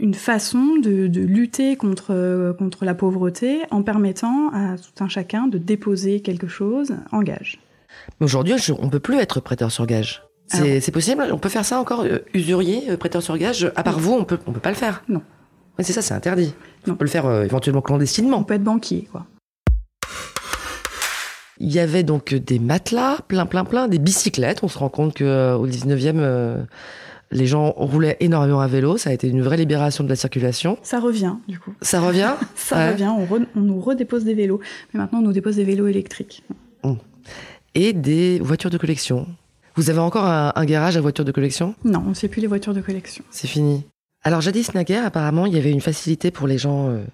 [0.00, 5.08] une façon de, de lutter contre, euh, contre la pauvreté en permettant à tout un
[5.08, 7.58] chacun de déposer quelque chose en gage.
[8.20, 10.22] Mais aujourd'hui, on peut plus être prêteur sur gage.
[10.48, 11.24] C'est possible?
[11.32, 13.72] On peut faire ça encore euh, Usurier, euh, prêteur sur gage?
[13.74, 15.02] À part vous, on peut, on peut pas le faire?
[15.08, 15.22] Non.
[15.80, 16.54] C'est ça, c'est interdit.
[16.86, 16.94] Non.
[16.94, 18.42] On peut le faire euh, éventuellement On clandestinement.
[18.42, 19.26] peut être banquier, quoi.
[21.58, 24.60] Il y avait donc des matelas, plein, plein, plein, des bicyclettes.
[24.62, 26.62] On se rend compte que euh, au 19e, euh,
[27.30, 28.98] les gens roulaient énormément à vélo.
[28.98, 30.78] Ça a été une vraie libération de la circulation.
[30.82, 31.72] Ça revient, du coup.
[31.80, 32.90] Ça revient Ça Ouais.
[32.92, 34.60] revient, on, re- on nous redépose des vélos.
[34.92, 36.44] Mais maintenant, on nous dépose des vélos électriques.
[37.74, 39.26] Et des voitures de collection.
[39.74, 41.74] Vous avez encore un, un garage à voitures de collection?
[41.84, 43.22] Non, on ne fait plus les voitures de collection.
[43.30, 43.84] C'est fini.
[44.26, 47.04] Alors jadis naguère, apparemment, il y avait une facilité pour les gens euh,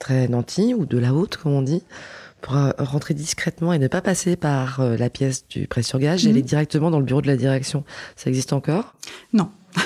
[0.00, 1.84] très nantis ou de la haute, comme on dit,
[2.40, 6.00] pour euh, rentrer discrètement et ne pas passer par euh, la pièce du prêt sur
[6.00, 6.34] gage et Mhm.
[6.34, 7.84] aller directement dans le bureau de la direction.
[8.16, 8.94] Ça existe encore?
[9.32, 9.48] Non.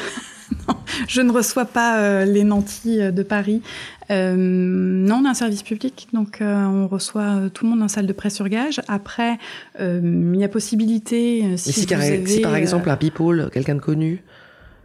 [0.68, 0.76] Non,
[1.08, 3.62] je ne reçois pas euh, les nantis de Paris.
[4.10, 7.88] Euh, non, on a un service public, donc euh, on reçoit tout le monde en
[7.88, 8.80] salle de presse sur gage.
[8.86, 9.38] Après,
[9.80, 10.00] euh,
[10.34, 13.74] il y a possibilité, si, si, vous car- avez, si, par exemple un people, quelqu'un
[13.74, 14.22] de connu,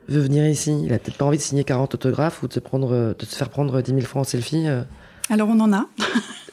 [0.09, 2.59] veut venir ici, il a peut-être pas envie de signer 40 autographes ou de se,
[2.59, 4.67] prendre, de se faire prendre 10 000 francs en selfie.
[4.67, 4.83] euh.
[5.29, 5.85] Alors on en a.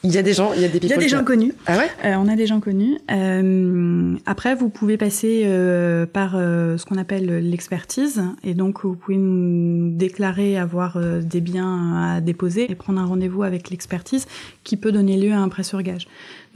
[0.03, 0.77] Il y a des gens, il y a des.
[0.77, 1.53] Il y a des gens connus.
[1.65, 1.89] Ah ouais?
[2.05, 2.97] Euh, on a des gens connus.
[3.11, 9.17] Euh, après, vous pouvez passer euh, par ce qu'on appelle l'expertise, et donc vous pouvez
[9.17, 14.27] nous déclarer avoir des biens à déposer et prendre un rendez-vous avec l'expertise
[14.63, 16.07] qui peut donner lieu à un prêt sur gage.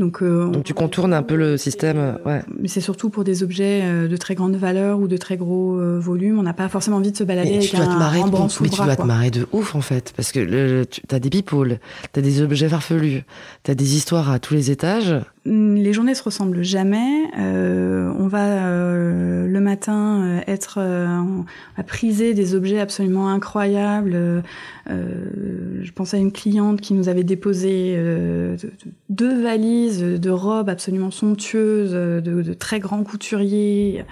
[0.02, 1.98] Donc, euh, Donc tu contournes un peu le système.
[1.98, 2.42] euh, Ouais.
[2.60, 5.76] mais c'est surtout pour des objets euh, de très grande valeur ou de très gros
[5.80, 6.40] euh, volume.
[6.40, 8.20] On n'a pas forcément envie de se balader Mais avec tu dois te un marrer,
[8.24, 8.26] mais
[8.70, 8.86] tu bras.
[8.86, 11.78] dois te marrer de ouf en fait, parce que le, tu as des people,
[12.14, 13.22] t'as des objets farfelus,
[13.64, 15.16] t'as des histoires à tous les étages.
[15.46, 17.24] Mm, Les journées se ressemblent jamais.
[17.40, 24.44] Euh, on va euh, le matin euh, être à priser des objets absolument incroyables.
[24.88, 28.72] Je pense à une cliente qui nous avait déposé de- de-
[29.10, 34.06] deux valises de robes absolument somptueuses de très grands couturiers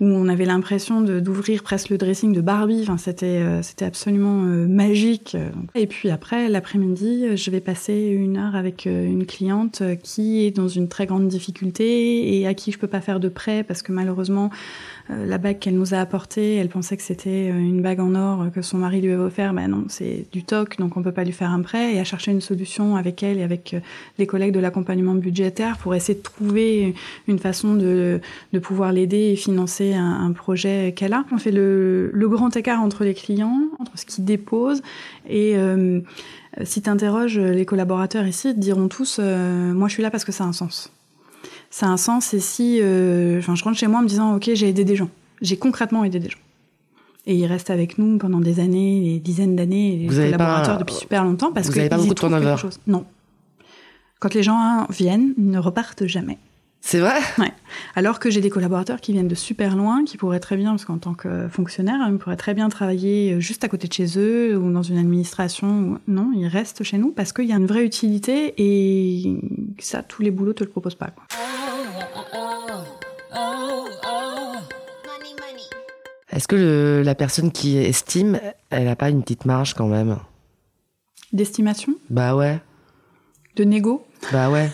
[0.00, 2.86] où on avait l'impression d'ouvrir presque le dressing de Barbie.
[2.88, 5.36] Euh, c'était absolument euh, magique.
[5.74, 10.44] Et puis après, l'après-midi, je vais passer une heure avec euh, une cliente euh, qui
[10.44, 13.62] est dans une très grande difficulté et à qui je peux pas faire de prêt
[13.62, 17.58] parce que malheureusement, euh, la bague qu'elle nous a apportée, elle pensait que c'était euh,
[17.58, 19.54] une bague en or euh, que son mari lui avait offert.
[19.54, 21.94] Ben non, c'est du toc, donc on peut pas lui faire un prêt.
[21.94, 23.80] Et à chercher une solution avec elle et avec euh,
[24.18, 26.94] les collègues de l'accompagnement budgétaire pour essayer de trouver
[27.28, 28.20] une façon de,
[28.52, 31.24] de pouvoir l'aider et financer un, un projet qu'elle a.
[31.32, 34.82] On fait le, le grand écart entre les clients, entre ce qu'ils déposent
[35.28, 36.00] et euh,
[36.64, 40.10] si tu interroges les collaborateurs ici, ils te diront tous euh, Moi, je suis là
[40.10, 40.92] parce que ça a un sens.
[41.78, 44.48] Ça a un sens, et si euh, je rentre chez moi en me disant Ok,
[44.54, 45.10] j'ai aidé des gens.
[45.42, 46.38] J'ai concrètement aidé des gens.
[47.26, 50.80] Et ils restent avec nous pendant des années, des dizaines d'années, les Vous collaborateurs pas-
[50.80, 52.80] depuis super longtemps parce vous que avez pas ils beaucoup de quelque chose.
[52.86, 53.04] Non.
[54.20, 56.38] Quand les gens viennent, ils ne repartent jamais.
[56.88, 57.18] C'est vrai?
[57.38, 57.52] Ouais.
[57.96, 60.84] Alors que j'ai des collaborateurs qui viennent de super loin, qui pourraient très bien, parce
[60.84, 64.56] qu'en tant que fonctionnaire, ils pourraient très bien travailler juste à côté de chez eux
[64.56, 65.98] ou dans une administration.
[66.06, 69.36] Non, ils restent chez nous parce qu'il y a une vraie utilité et
[69.80, 71.08] ça, tous les boulots te le proposent pas.
[71.10, 71.24] Quoi.
[76.30, 78.38] Est-ce que le- la personne qui estime,
[78.70, 80.18] elle a pas une petite marge quand même?
[81.32, 81.94] D'estimation?
[82.10, 82.60] Bah ouais,
[83.56, 84.06] De négo?
[84.32, 84.70] Bah ouais.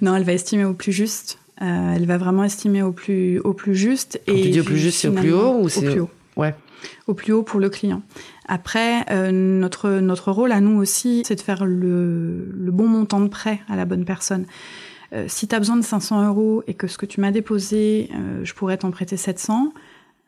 [0.00, 1.38] Non, elle va estimer au plus juste.
[1.62, 4.20] Euh, elle va vraiment estimer au plus, au plus juste.
[4.26, 6.00] Quand tu dis au plus ju- juste, c'est au plus haut ou Au c'est- plus
[6.00, 6.10] haut.
[6.36, 6.54] Ouais.
[7.06, 8.02] Au plus haut pour le client.
[8.48, 13.20] Après, euh, notre, notre rôle à nous aussi, c'est de faire le, le bon montant
[13.20, 14.44] de prêt à la bonne personne.
[15.12, 18.10] Euh, si tu as besoin de 500 euros et que ce que tu m'as déposé,
[18.42, 19.72] je pourrais t'en prêter 700,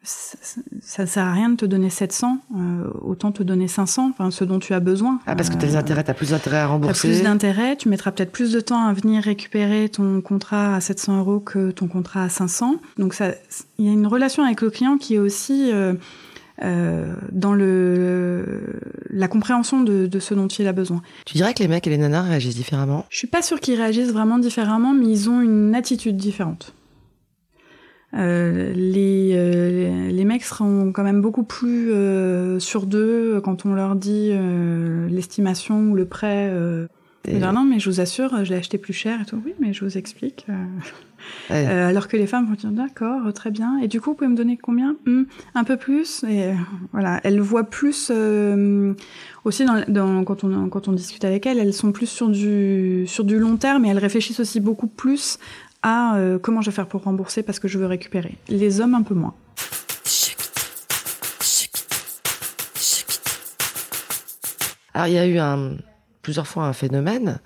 [0.06, 4.30] ça, ne sert à rien de te donner 700, euh, autant te donner 500, enfin,
[4.30, 5.18] ce dont tu as besoin.
[5.26, 7.08] Ah, parce que Euh, des intérêts, t'as plus d'intérêt à rembourser.
[7.08, 11.18] plus d'intérêt, tu mettras peut-être plus de temps à venir récupérer ton contrat à 700
[11.18, 12.76] euros que ton contrat à 500.
[12.98, 13.16] Donc
[13.78, 15.94] il y a une relation avec le client qui est aussi euh,
[16.62, 21.02] euh, dans le la compréhension de, de ce dont il a besoin.
[21.24, 23.04] Tu dirais que les mecs et les nanas réagissent différemment?
[23.10, 26.72] Je suis pas sûre qu'ils réagissent vraiment différemment, mais ils ont une attitude différente.
[28.16, 33.74] Euh, les, euh, les mecs seront quand même beaucoup plus euh, sur d'eux quand on
[33.74, 36.50] leur dit euh, l'estimation ou le prêt.
[37.28, 39.40] Et- dire, non, mais je vous assure, je l'ai acheté plus cher et tout.
[39.44, 40.46] Oui, mais je vous explique.
[41.50, 41.66] Ouais.
[41.66, 43.78] Alors que les femmes vont dire d'accord, très bien.
[43.78, 44.94] Et du coup, vous pouvez me donner combien?
[45.06, 45.22] Hmm,
[45.56, 46.22] Un peu plus.
[46.28, 46.52] Et
[46.92, 48.12] voilà, elles voient plus
[49.44, 53.06] aussi dans, dans- quand on quand on discute avec elles, elles sont plus sur du
[53.08, 55.38] sur du long terme et elles réfléchissent aussi beaucoup plus
[55.82, 58.36] à euh, comment je vais faire pour rembourser parce que je veux récupérer.
[58.48, 59.34] Les hommes un peu moins.
[64.94, 65.76] Alors, il y a eu un,
[66.22, 67.38] plusieurs fois un phénomène,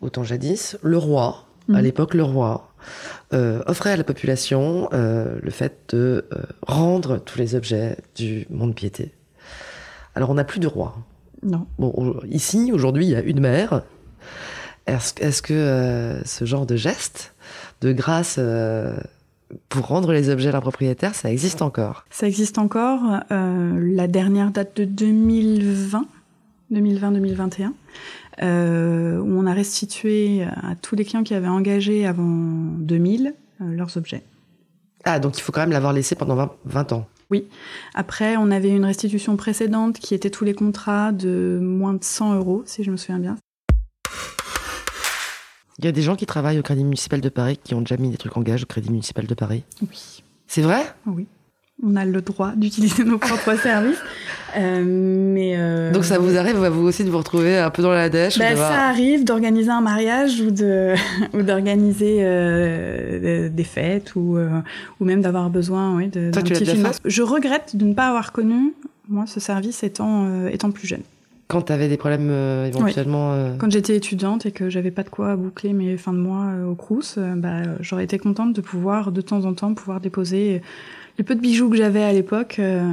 [0.00, 1.80] autant jadis, le roi, à Mhm.
[1.80, 2.72] l'époque, le roi,
[3.34, 8.46] euh, offrait à la population euh, le fait de euh, rendre tous les objets du
[8.48, 9.12] monde piété.
[10.14, 10.96] Alors, on n'a plus de roi.
[11.42, 11.66] Non.
[11.78, 13.82] Bon, ici, aujourd'hui, il y a une mère.
[14.88, 17.34] Est-ce que euh, ce genre de geste,
[17.82, 18.96] de grâce euh,
[19.68, 22.04] pour rendre les objets à leur propriétaire, ça existe encore?
[22.10, 23.00] Ça existe encore.
[23.30, 26.06] Euh, la dernière date de 2020,
[26.72, 27.72] 2020-2021,
[28.42, 33.74] euh, où on a restitué à tous les clients qui avaient engagé avant 2000 euh,
[33.74, 34.22] leurs objets.
[35.04, 37.06] Ah, donc il faut quand même l'avoir laissé pendant 20, 20 ans.
[37.94, 42.36] Après, on avait une restitution précédente qui était tous les contrats de moins de 100
[42.36, 43.36] euros, si je me souviens bien.
[45.78, 47.96] Il y a des gens qui travaillent au Crédit Municipal de Paris qui ont déjà
[47.96, 49.62] mis des trucs en gage au Crédit Municipal de Paris.
[49.80, 50.22] Oui.
[50.48, 50.82] C'est vrai?
[51.06, 51.26] Oui.
[51.80, 53.98] On a le droit d'utiliser nos propres services.
[54.56, 57.82] Euh, mais euh, Donc ça vous arrive à vous aussi de vous retrouver un peu
[57.82, 60.94] dans la dèche Ben, ça arrive d'organiser un mariage ou de
[61.34, 64.38] ou d'organiser euh, des fêtes ou
[64.98, 68.32] ou même d'avoir besoin oui, de Toi, tu petit Je regrette de ne pas avoir
[68.32, 68.74] connu
[69.08, 71.02] moi ce service étant étant plus jeune.
[71.48, 73.32] Quand tu avais des problèmes euh, éventuellement...
[73.32, 76.44] euh, Quand j'étais étudiante et que j'avais pas de quoi boucler mes fins de mois
[76.46, 80.00] euh, au Crous, euh, bah, j'aurais été contente de pouvoir de temps en temps pouvoir
[80.00, 80.60] déposer
[81.16, 82.86] les peu de bijoux que j'avais à l'époque euh,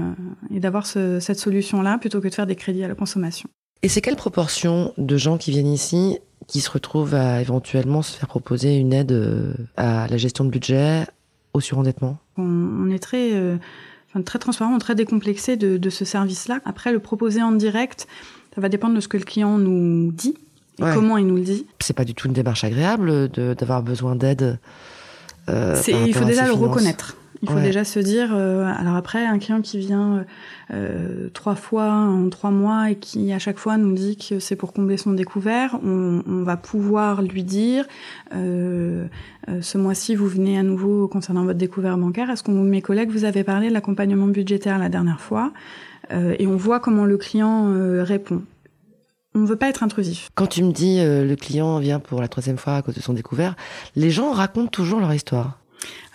[0.54, 3.50] et d'avoir ce- cette solution là plutôt que de faire des crédits à la consommation.
[3.84, 8.18] Et c'est quelle proportion de gens qui viennent ici qui se retrouvent à éventuellement se
[8.18, 9.14] faire proposer une aide
[9.78, 11.06] à la gestion de budget,
[11.54, 12.18] au surendettement?
[12.38, 13.58] On, on est très, euh,
[14.10, 16.62] enfin, très transparent, très décomplexé de, de ce service-là.
[16.66, 18.08] Après, le proposer en direct,
[18.56, 20.36] ça va dépendre de ce que le client nous dit
[20.80, 20.92] et Ouais.
[20.94, 21.66] comment il nous le dit.
[21.80, 24.58] C'est pas du tout une démarche agréable d'avoir besoin d'aide.
[25.50, 26.68] euh, il faut déjà le finances.
[26.70, 27.16] reconnaître.
[27.42, 27.62] Il faut Ouais.
[27.64, 30.26] déjà se dire, euh, alors après, un client qui vient
[30.74, 34.56] euh, trois fois en trois mois et qui à chaque fois nous dit que c'est
[34.56, 37.86] pour combler son découvert, on, on va pouvoir lui dire,
[38.34, 39.06] euh,
[39.62, 43.26] ce mois-ci vous venez à nouveau concernant votre découvert bancaire, est-ce qu'on mes collègues vous
[43.26, 45.52] avez parlé de l'accompagnement budgétaire la dernière fois?
[46.12, 48.42] Et on voit comment le client euh, répond.
[49.34, 50.30] On ne veut pas être intrusif.
[50.36, 53.02] Quand tu me dis euh, le client vient pour la troisième fois à cause de
[53.02, 53.56] son découvert,
[53.96, 55.60] les gens racontent toujours leur histoire.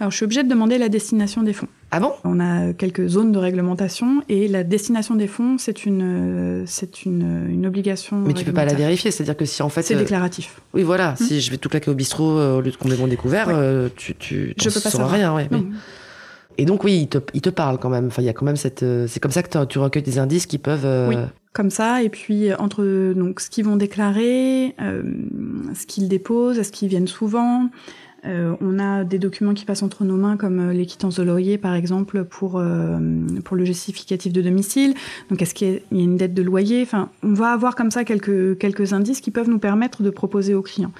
[0.00, 1.68] Alors je suis obligée de demander la destination des fonds.
[1.92, 2.12] Ah bon?
[2.24, 7.04] On a quelques zones de réglementation et la destination des fonds, c'est une, euh, c'est
[7.04, 8.16] une, une obligation.
[8.20, 9.82] Mais tu peux pas la vérifier, c'est-à-dire que si en fait...
[9.82, 10.60] C'est euh, déclaratif.
[10.72, 13.06] Oui, voilà, si je vais tout claquer au bistrot euh, au lieu de combler mon
[13.06, 13.54] découvert, Ouais.
[13.56, 15.10] euh, tu, tu Je t'en peux pas sauras savoir.
[15.10, 15.34] rien.
[15.34, 15.58] Ouais, Non.
[15.68, 15.76] mais-
[16.58, 18.06] Et donc oui, il te, il te parle quand même.
[18.06, 18.82] Enfin, il y a quand même cette.
[18.82, 20.84] euh, c'est comme ça que tu recueilles des indices qui peuvent.
[20.84, 21.16] euh, Oui.
[21.52, 26.70] Comme ça, et puis euh, entre donc ce qu'ils vont déclarer, ce qu'ils déposent, est-ce
[26.70, 27.68] qu'ils viennent souvent,
[28.26, 31.22] Euh, on a des documents qui passent entre nos mains, comme euh, les quittances de
[31.22, 32.98] loyer, par exemple, pour, euh,
[33.44, 34.94] pour le justificatif de domicile.
[35.30, 36.82] Donc, est-ce qu'il y, a une dette de loyer?
[36.82, 40.54] Enfin, on va avoir comme ça quelques, quelques indices qui peuvent nous permettre de proposer
[40.54, 40.92] aux clients.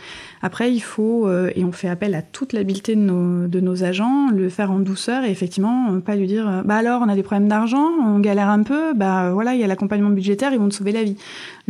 [0.43, 4.31] Après, il faut, et on fait appel à toute l'habileté de nos, de nos agents,
[4.31, 7.49] le faire en douceur et effectivement, pas lui dire Bah alors, on a des problèmes
[7.49, 10.75] d'argent, on galère un peu, bah voilà, il y a l'accompagnement budgétaire, ils vont te
[10.75, 11.17] sauver la vie.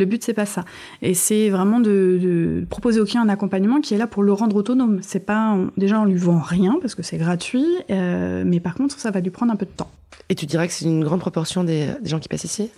[0.00, 0.64] Le but, c'est pas ça.
[1.02, 4.56] Et c'est vraiment de, proposer au client un accompagnement qui est là pour le rendre
[4.56, 5.00] autonome.
[5.02, 5.39] C'est pas
[5.76, 9.20] déjà on lui vend rien parce que c'est gratuit, euh, mais par contre ça va
[9.20, 9.90] lui prendre un peu de temps.
[10.28, 12.70] Et tu dirais que c'est une grande proportion des, gens qui passent ici?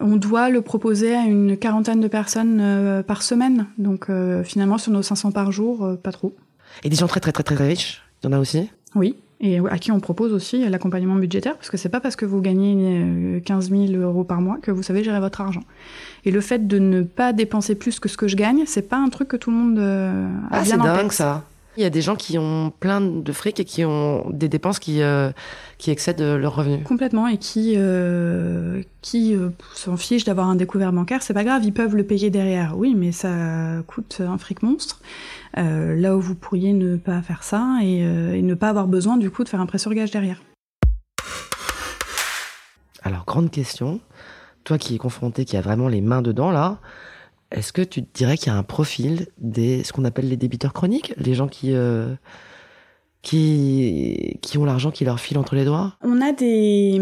[0.00, 3.66] On doit le proposer à une quarantaine de personnes euh, par semaine.
[3.78, 6.36] Donc euh, finalement, sur nos 500 par jour, pas trop.
[6.84, 8.70] Et des gens très très très très riches, il y en a aussi?
[8.94, 12.26] Oui, et à qui on propose aussi l'accompagnement budgétaire, parce que c'est pas parce que
[12.26, 15.62] vous gagnez 15 000 euros par mois que vous savez gérer votre argent.
[16.24, 18.96] Et le fait de ne pas dépenser plus que ce que je gagne, c'est pas
[18.96, 20.92] un truc que tout le monde a ah, bien en tête.
[20.92, 21.44] c'est dingue ça.
[21.78, 24.80] Il y a des gens qui ont plein de fric et qui ont des dépenses
[24.80, 25.30] qui, euh,
[25.78, 26.82] qui excèdent leurs revenus.
[26.82, 31.22] Complètement, et qui, euh, qui euh, s'en fichent d'avoir un découvert bancaire.
[31.22, 32.76] C'est pas grave, ils peuvent le payer derrière.
[32.76, 33.30] Oui, mais ça
[33.86, 35.00] coûte un fric monstre.
[35.54, 39.30] là où vous pourriez ne pas faire ça et, et, ne pas avoir besoin du
[39.30, 40.42] coup de faire un prêt sur gage derrière.
[43.04, 44.00] Alors, grande question.
[44.64, 46.80] Toi qui es confronté, qui a vraiment les mains dedans là,
[47.50, 50.72] est-ce que tu dirais qu'il y a un profil des ce qu'on appelle les débiteurs
[50.72, 52.14] chroniques, les gens qui euh,
[53.22, 55.96] qui qui ont l'argent qui leur file entre les doigts?
[56.02, 56.98] On a des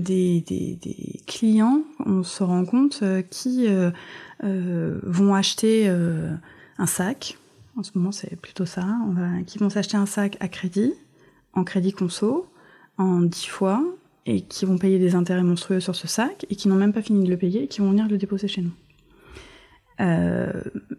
[0.00, 3.90] des, des, clients, on se rend compte, euh, qui euh,
[5.04, 7.38] vont acheter un sac.
[7.76, 8.86] En ce moment, c'est plutôt ça.
[9.08, 10.92] On va, qui vont s'acheter un sac à crédit,
[11.54, 12.46] en crédit conso,
[12.98, 13.82] en dix fois,
[14.26, 17.02] et qui vont payer des intérêts monstrueux sur ce sac, et qui n'ont même pas
[17.02, 18.70] fini de le payer, et qui vont venir le déposer chez nous.
[20.00, 20.50] Euh,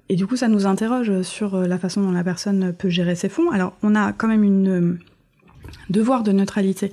[0.09, 3.15] et du coup, ça nous interroge sur euh, la façon dont la personne peut gérer
[3.15, 3.51] ses fonds.
[3.51, 4.99] Alors, on a quand même une euh,
[5.89, 6.91] devoir de neutralité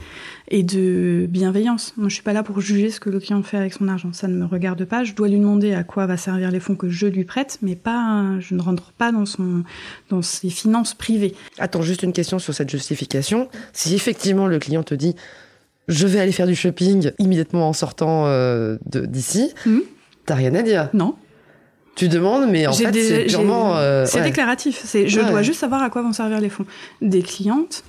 [0.49, 1.95] et de bienveillance.
[1.97, 4.13] Moi, je suis pas là pour juger ce que le client fait avec son argent.
[4.13, 5.05] Ça ne me regarde pas.
[5.05, 7.77] Je dois lui demander à quoi va servir les fonds que je lui prête, mais
[7.77, 9.63] pas, je ne rentre pas dans son,
[10.09, 11.35] dans ses finances privées.
[11.59, 13.49] Attends, juste une question sur cette justification.
[13.73, 15.15] Si effectivement le client te dit,
[15.89, 18.27] je vais aller faire du shopping immédiatement en sortant
[18.87, 19.79] d'ici, mmh.
[20.27, 20.89] t'as rien à dire.
[20.95, 21.17] Non.
[21.95, 23.77] Tu demandes, mais en fait, c'est purement.
[23.77, 24.81] Euh, c'est déclaratif.
[24.85, 26.67] C'est, je dois juste savoir à quoi vont servir les fonds.
[27.01, 27.85] Des clientes,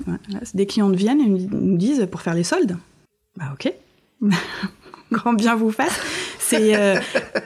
[0.54, 2.78] des clientes viennent et nous disent pour faire les soldes.
[3.38, 3.74] Bah ok.
[5.12, 6.00] Grand bien vous fasse.
[6.54, 6.96] C'est euh,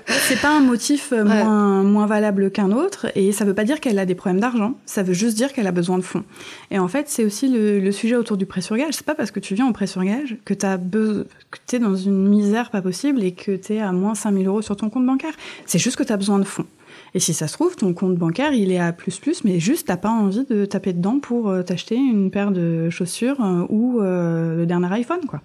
[0.08, 3.80] c'est pas un motif euh, moins, moins valable qu'un autre et ça veut pas dire
[3.80, 4.74] qu'elle a des problèmes d'argent.
[4.86, 6.24] Ça veut juste dire qu'elle a besoin de fonds.
[6.70, 8.94] Et en fait, c'est aussi le, le, sujet autour du prêt sur gage.
[8.94, 11.26] C'est pas parce que tu viens au prêt sur gage que t'as que
[11.66, 14.90] t'es dans une misère pas possible et que t'es à moins 5000 euros sur ton
[14.90, 15.34] compte bancaire.
[15.66, 16.66] C'est juste que t'as besoin de fonds.
[17.14, 19.88] Et si ça se trouve, ton compte bancaire, il est à plus plus, mais juste
[19.88, 23.38] t'as pas envie de taper dedans pour euh, t'acheter une paire de chaussures
[23.70, 25.42] ou le dernier iPhone, quoi.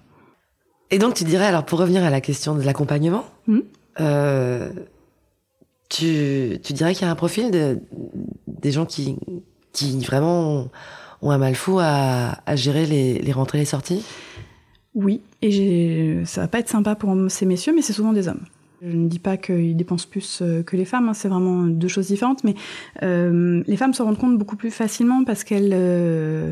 [0.93, 3.61] Et donc, tu dirais, alors pour revenir à la question de l'accompagnement, hmm.
[3.99, 4.69] euh,
[5.89, 7.79] tu, tu, dirais qu'il y a un profil de,
[8.45, 9.17] des gens qui,
[9.71, 10.69] qui vraiment
[11.23, 14.05] ont, un mal fou à, à gérer les, les rentrées et les sorties?
[14.93, 18.45] Oui, et ça va pas être sympa pour ces messieurs, mais c'est souvent des hommes.
[18.83, 21.87] Je ne dis pas qu'ils dépensent plus euh, que les femmes, hein, c'est vraiment deux
[21.87, 22.53] choses différentes, mais
[23.01, 26.51] euh, les femmes se rendent compte beaucoup plus facilement parce qu'elles euh,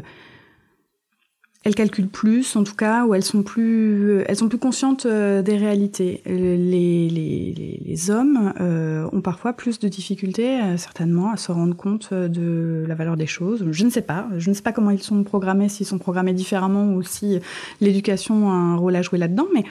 [1.64, 5.44] elles calculent plus, en tout cas, ou elles sont plus, elles sont plus conscientes euh,
[5.44, 6.22] des réalités.
[6.26, 11.76] Les, les, les, hommes euh, ont parfois plus de difficultés, euh, certainement, à se rendre
[11.76, 13.64] compte de la valeur des choses.
[13.70, 14.28] Je ne sais pas.
[14.40, 17.40] Je ne sais pas comment ils sont programmés, s'ils sont programmés différemment ou si
[17.80, 19.64] l'éducation a un rôle à jouer là-dedans, mais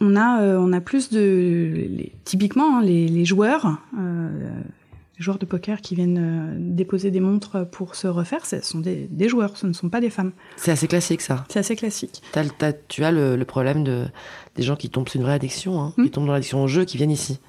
[0.00, 1.90] on a, on a plus de,
[2.24, 3.78] typiquement, hein, les, joueurs
[5.18, 9.08] joueurs de poker qui viennent euh, déposer des montres pour se refaire, ce sont des,
[9.28, 10.32] joueurs, ce ne sont pas des femmes.
[10.56, 11.44] C'est assez classique ça.
[11.48, 12.22] C'est assez classique.
[12.88, 14.04] tu as le, problème de,
[14.56, 16.10] des gens qui tombent, c'est une vraie addiction, hein, qui hmm.
[16.10, 17.40] tombent dans l'addiction au jeu, qui viennent ici.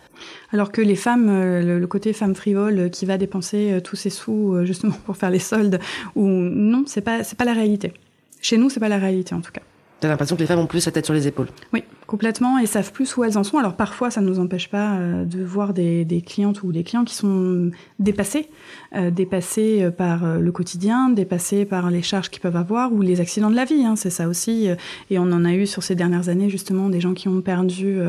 [0.52, 4.10] Alors que les femmes, euh, le, côté femme frivole euh, qui va dépenser tous ses
[4.10, 5.80] sous justement pour faire les soldes,
[6.16, 7.94] ou non, c'est pas, c'est pas la réalité.
[8.42, 9.62] Chez nous, c'est pas la réalité en tout cas.
[10.00, 11.48] T'as l'impression que les femmes ont plus la tête sur les épaules.
[11.74, 13.58] Oui, complètement, et savent plus où elles en sont.
[13.58, 17.04] Alors parfois, ça ne nous empêche pas euh, de voir des, clientes ou des clients
[17.04, 18.48] qui sont dépassés,
[18.96, 23.20] euh, dépassés euh, par le quotidien, dépassés par les charges qu'ils peuvent avoir ou les
[23.20, 23.84] accidents de la vie.
[23.86, 24.70] Hein, c'est ça aussi.
[25.10, 28.00] Et on en a eu sur ces dernières années justement des gens qui ont perdu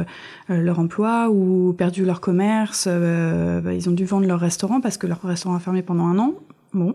[0.48, 2.86] leur emploi ou perdu leur commerce.
[2.86, 6.18] Bah, ils ont dû vendre leur restaurant parce que leur restaurant a fermé pendant un
[6.18, 6.34] an
[6.72, 6.94] Bon.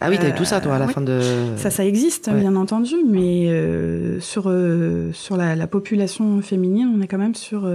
[0.00, 1.20] Ah oui, t'as eu tout ça, toi, à la euh, fin de.
[1.56, 7.06] Ça, ça existe, bien entendu, mais euh, sur, euh, sur la, population féminine, on est
[7.06, 7.68] quand même sur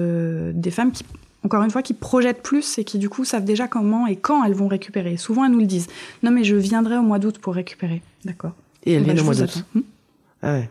[0.53, 1.03] des femmes qui
[1.43, 4.43] encore une fois, qui projettent plus et qui du coup savent déjà comment et quand
[4.43, 5.17] elles vont récupérer.
[5.17, 5.87] Souvent, elles nous le disent.
[6.21, 8.03] Non, mais je viendrai au mois d'août pour récupérer.
[8.25, 8.51] D'accord.
[8.85, 9.65] Et elles Bah, viennent au mois d'août.
[10.43, 10.69] Ah ouais.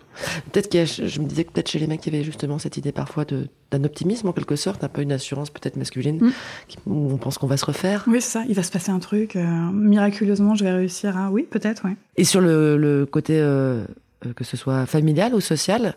[0.52, 2.24] Peut-être qu'il y a, je me disais que peut-être chez les mecs, il y avait
[2.24, 5.76] justement cette idée parfois de, d'un optimisme en quelque sorte, un peu une assurance peut-être
[5.76, 6.32] masculine, Mm.
[6.66, 8.04] qui- où on pense qu'on va se refaire.
[8.08, 8.44] Oui, c'est ça.
[8.48, 9.36] Il va se passer un truc.
[9.36, 11.30] euh, miraculeusement, je vais réussir à.
[11.30, 11.94] Oui, peut-être, ouais.
[12.16, 13.84] Et sur le, le côté, euh,
[14.26, 15.94] euh, que ce soit familial ou social,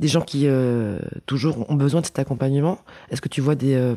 [0.00, 3.94] des gens qui euh, toujours ont besoin de cet accompagnement, est-ce que tu vois des,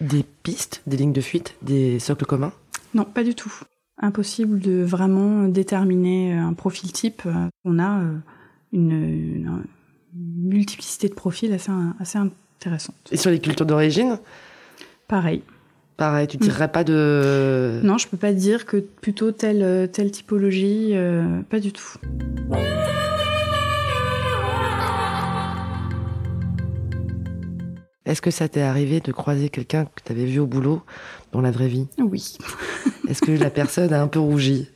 [0.00, 2.52] des pistes, des lignes de fuite, des socles communs?
[2.94, 3.52] Non, pas du tout.
[3.98, 7.22] Impossible de vraiment déterminer un profil type.
[7.26, 8.14] Euh, On a euh,
[8.72, 9.62] une, une
[10.14, 11.70] multiplicité de profils assez,
[12.00, 12.96] assez intéressante.
[13.12, 14.18] Et sur les cultures d'origine,
[15.06, 15.42] Pareil.
[15.96, 17.80] pareil, tu tirerais pas de...
[17.84, 21.94] Non, je peux pas dire que plutôt telle, telle typologie, euh, pas du tout.
[28.06, 30.82] Est-ce que ça t'est arrivé de croiser quelqu'un que tu avais vu au boulot
[31.32, 31.86] dans la vraie vie?
[31.98, 32.36] Oui.
[33.08, 34.68] Est-ce que la personne a un peu rougi?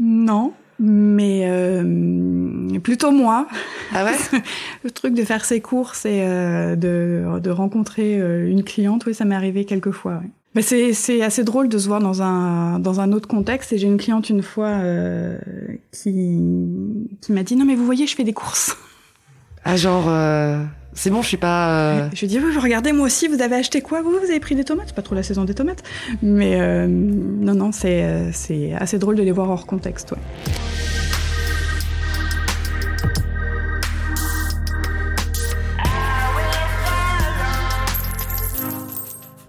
[0.00, 3.46] Non, mais euh, plutôt moi.
[3.94, 4.16] Ah ouais?
[4.84, 9.14] Le truc de faire ses courses et euh, de, de rencontrer euh, une cliente, oui,
[9.14, 10.14] ça m'est arrivé quelques fois.
[10.14, 10.30] ouais.
[10.54, 13.72] Mais c'est, c'est assez drôle de se voir dans un, dans un autre contexte.
[13.72, 15.38] Et j'ai une cliente une fois euh,
[15.92, 16.38] qui,
[17.22, 18.76] qui m'a dit Non, mais vous voyez, je fais des courses.
[19.64, 20.62] Ah genre, euh,
[20.94, 21.70] c'est bon, je suis pas...
[21.94, 24.40] euh, Je lui dit Oui, regardez, moi aussi, vous avez acheté quoi Vous, vous avez
[24.40, 24.88] pris des tomates?
[24.88, 25.82] C'est pas trop la saison des tomates.
[26.22, 30.12] Mais euh, non, non, c'est, euh, c'est assez drôle de les voir hors contexte.
[30.12, 30.18] Ouais.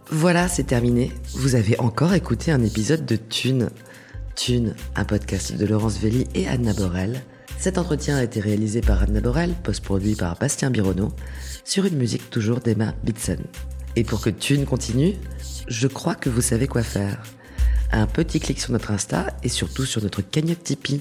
[0.09, 1.11] Voilà, c'est terminé.
[1.33, 3.69] Vous avez encore écouté un épisode de Thune.
[4.35, 7.21] Thune, un podcast de Laurence Velli et Anna Borel.
[7.63, 11.13] Cet entretien a été réalisé par Anna Borel, post-produit par Bastien Bironneau,
[11.63, 13.37] sur une musique toujours d'Emma Bitson.
[13.95, 15.13] Et pour que Thune continue,
[15.69, 17.23] je crois que vous savez quoi faire.
[17.93, 20.99] Un petit clic sur notre Insta et surtout sur notre cagnotte Tipeee,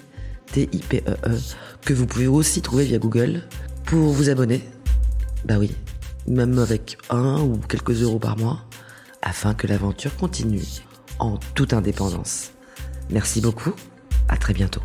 [0.53, 1.39] T-I-P-E-E, E,
[1.85, 3.43] que vous pouvez aussi trouver via Google,
[3.85, 4.63] pour vous abonner.
[5.45, 5.75] Bah oui,
[6.29, 8.61] même avec un ou quelques euros par mois,
[9.21, 10.63] afin que l'aventure continue
[11.19, 12.53] en toute indépendance.
[13.11, 13.73] Merci beaucoup,
[14.29, 14.83] à très bientôt.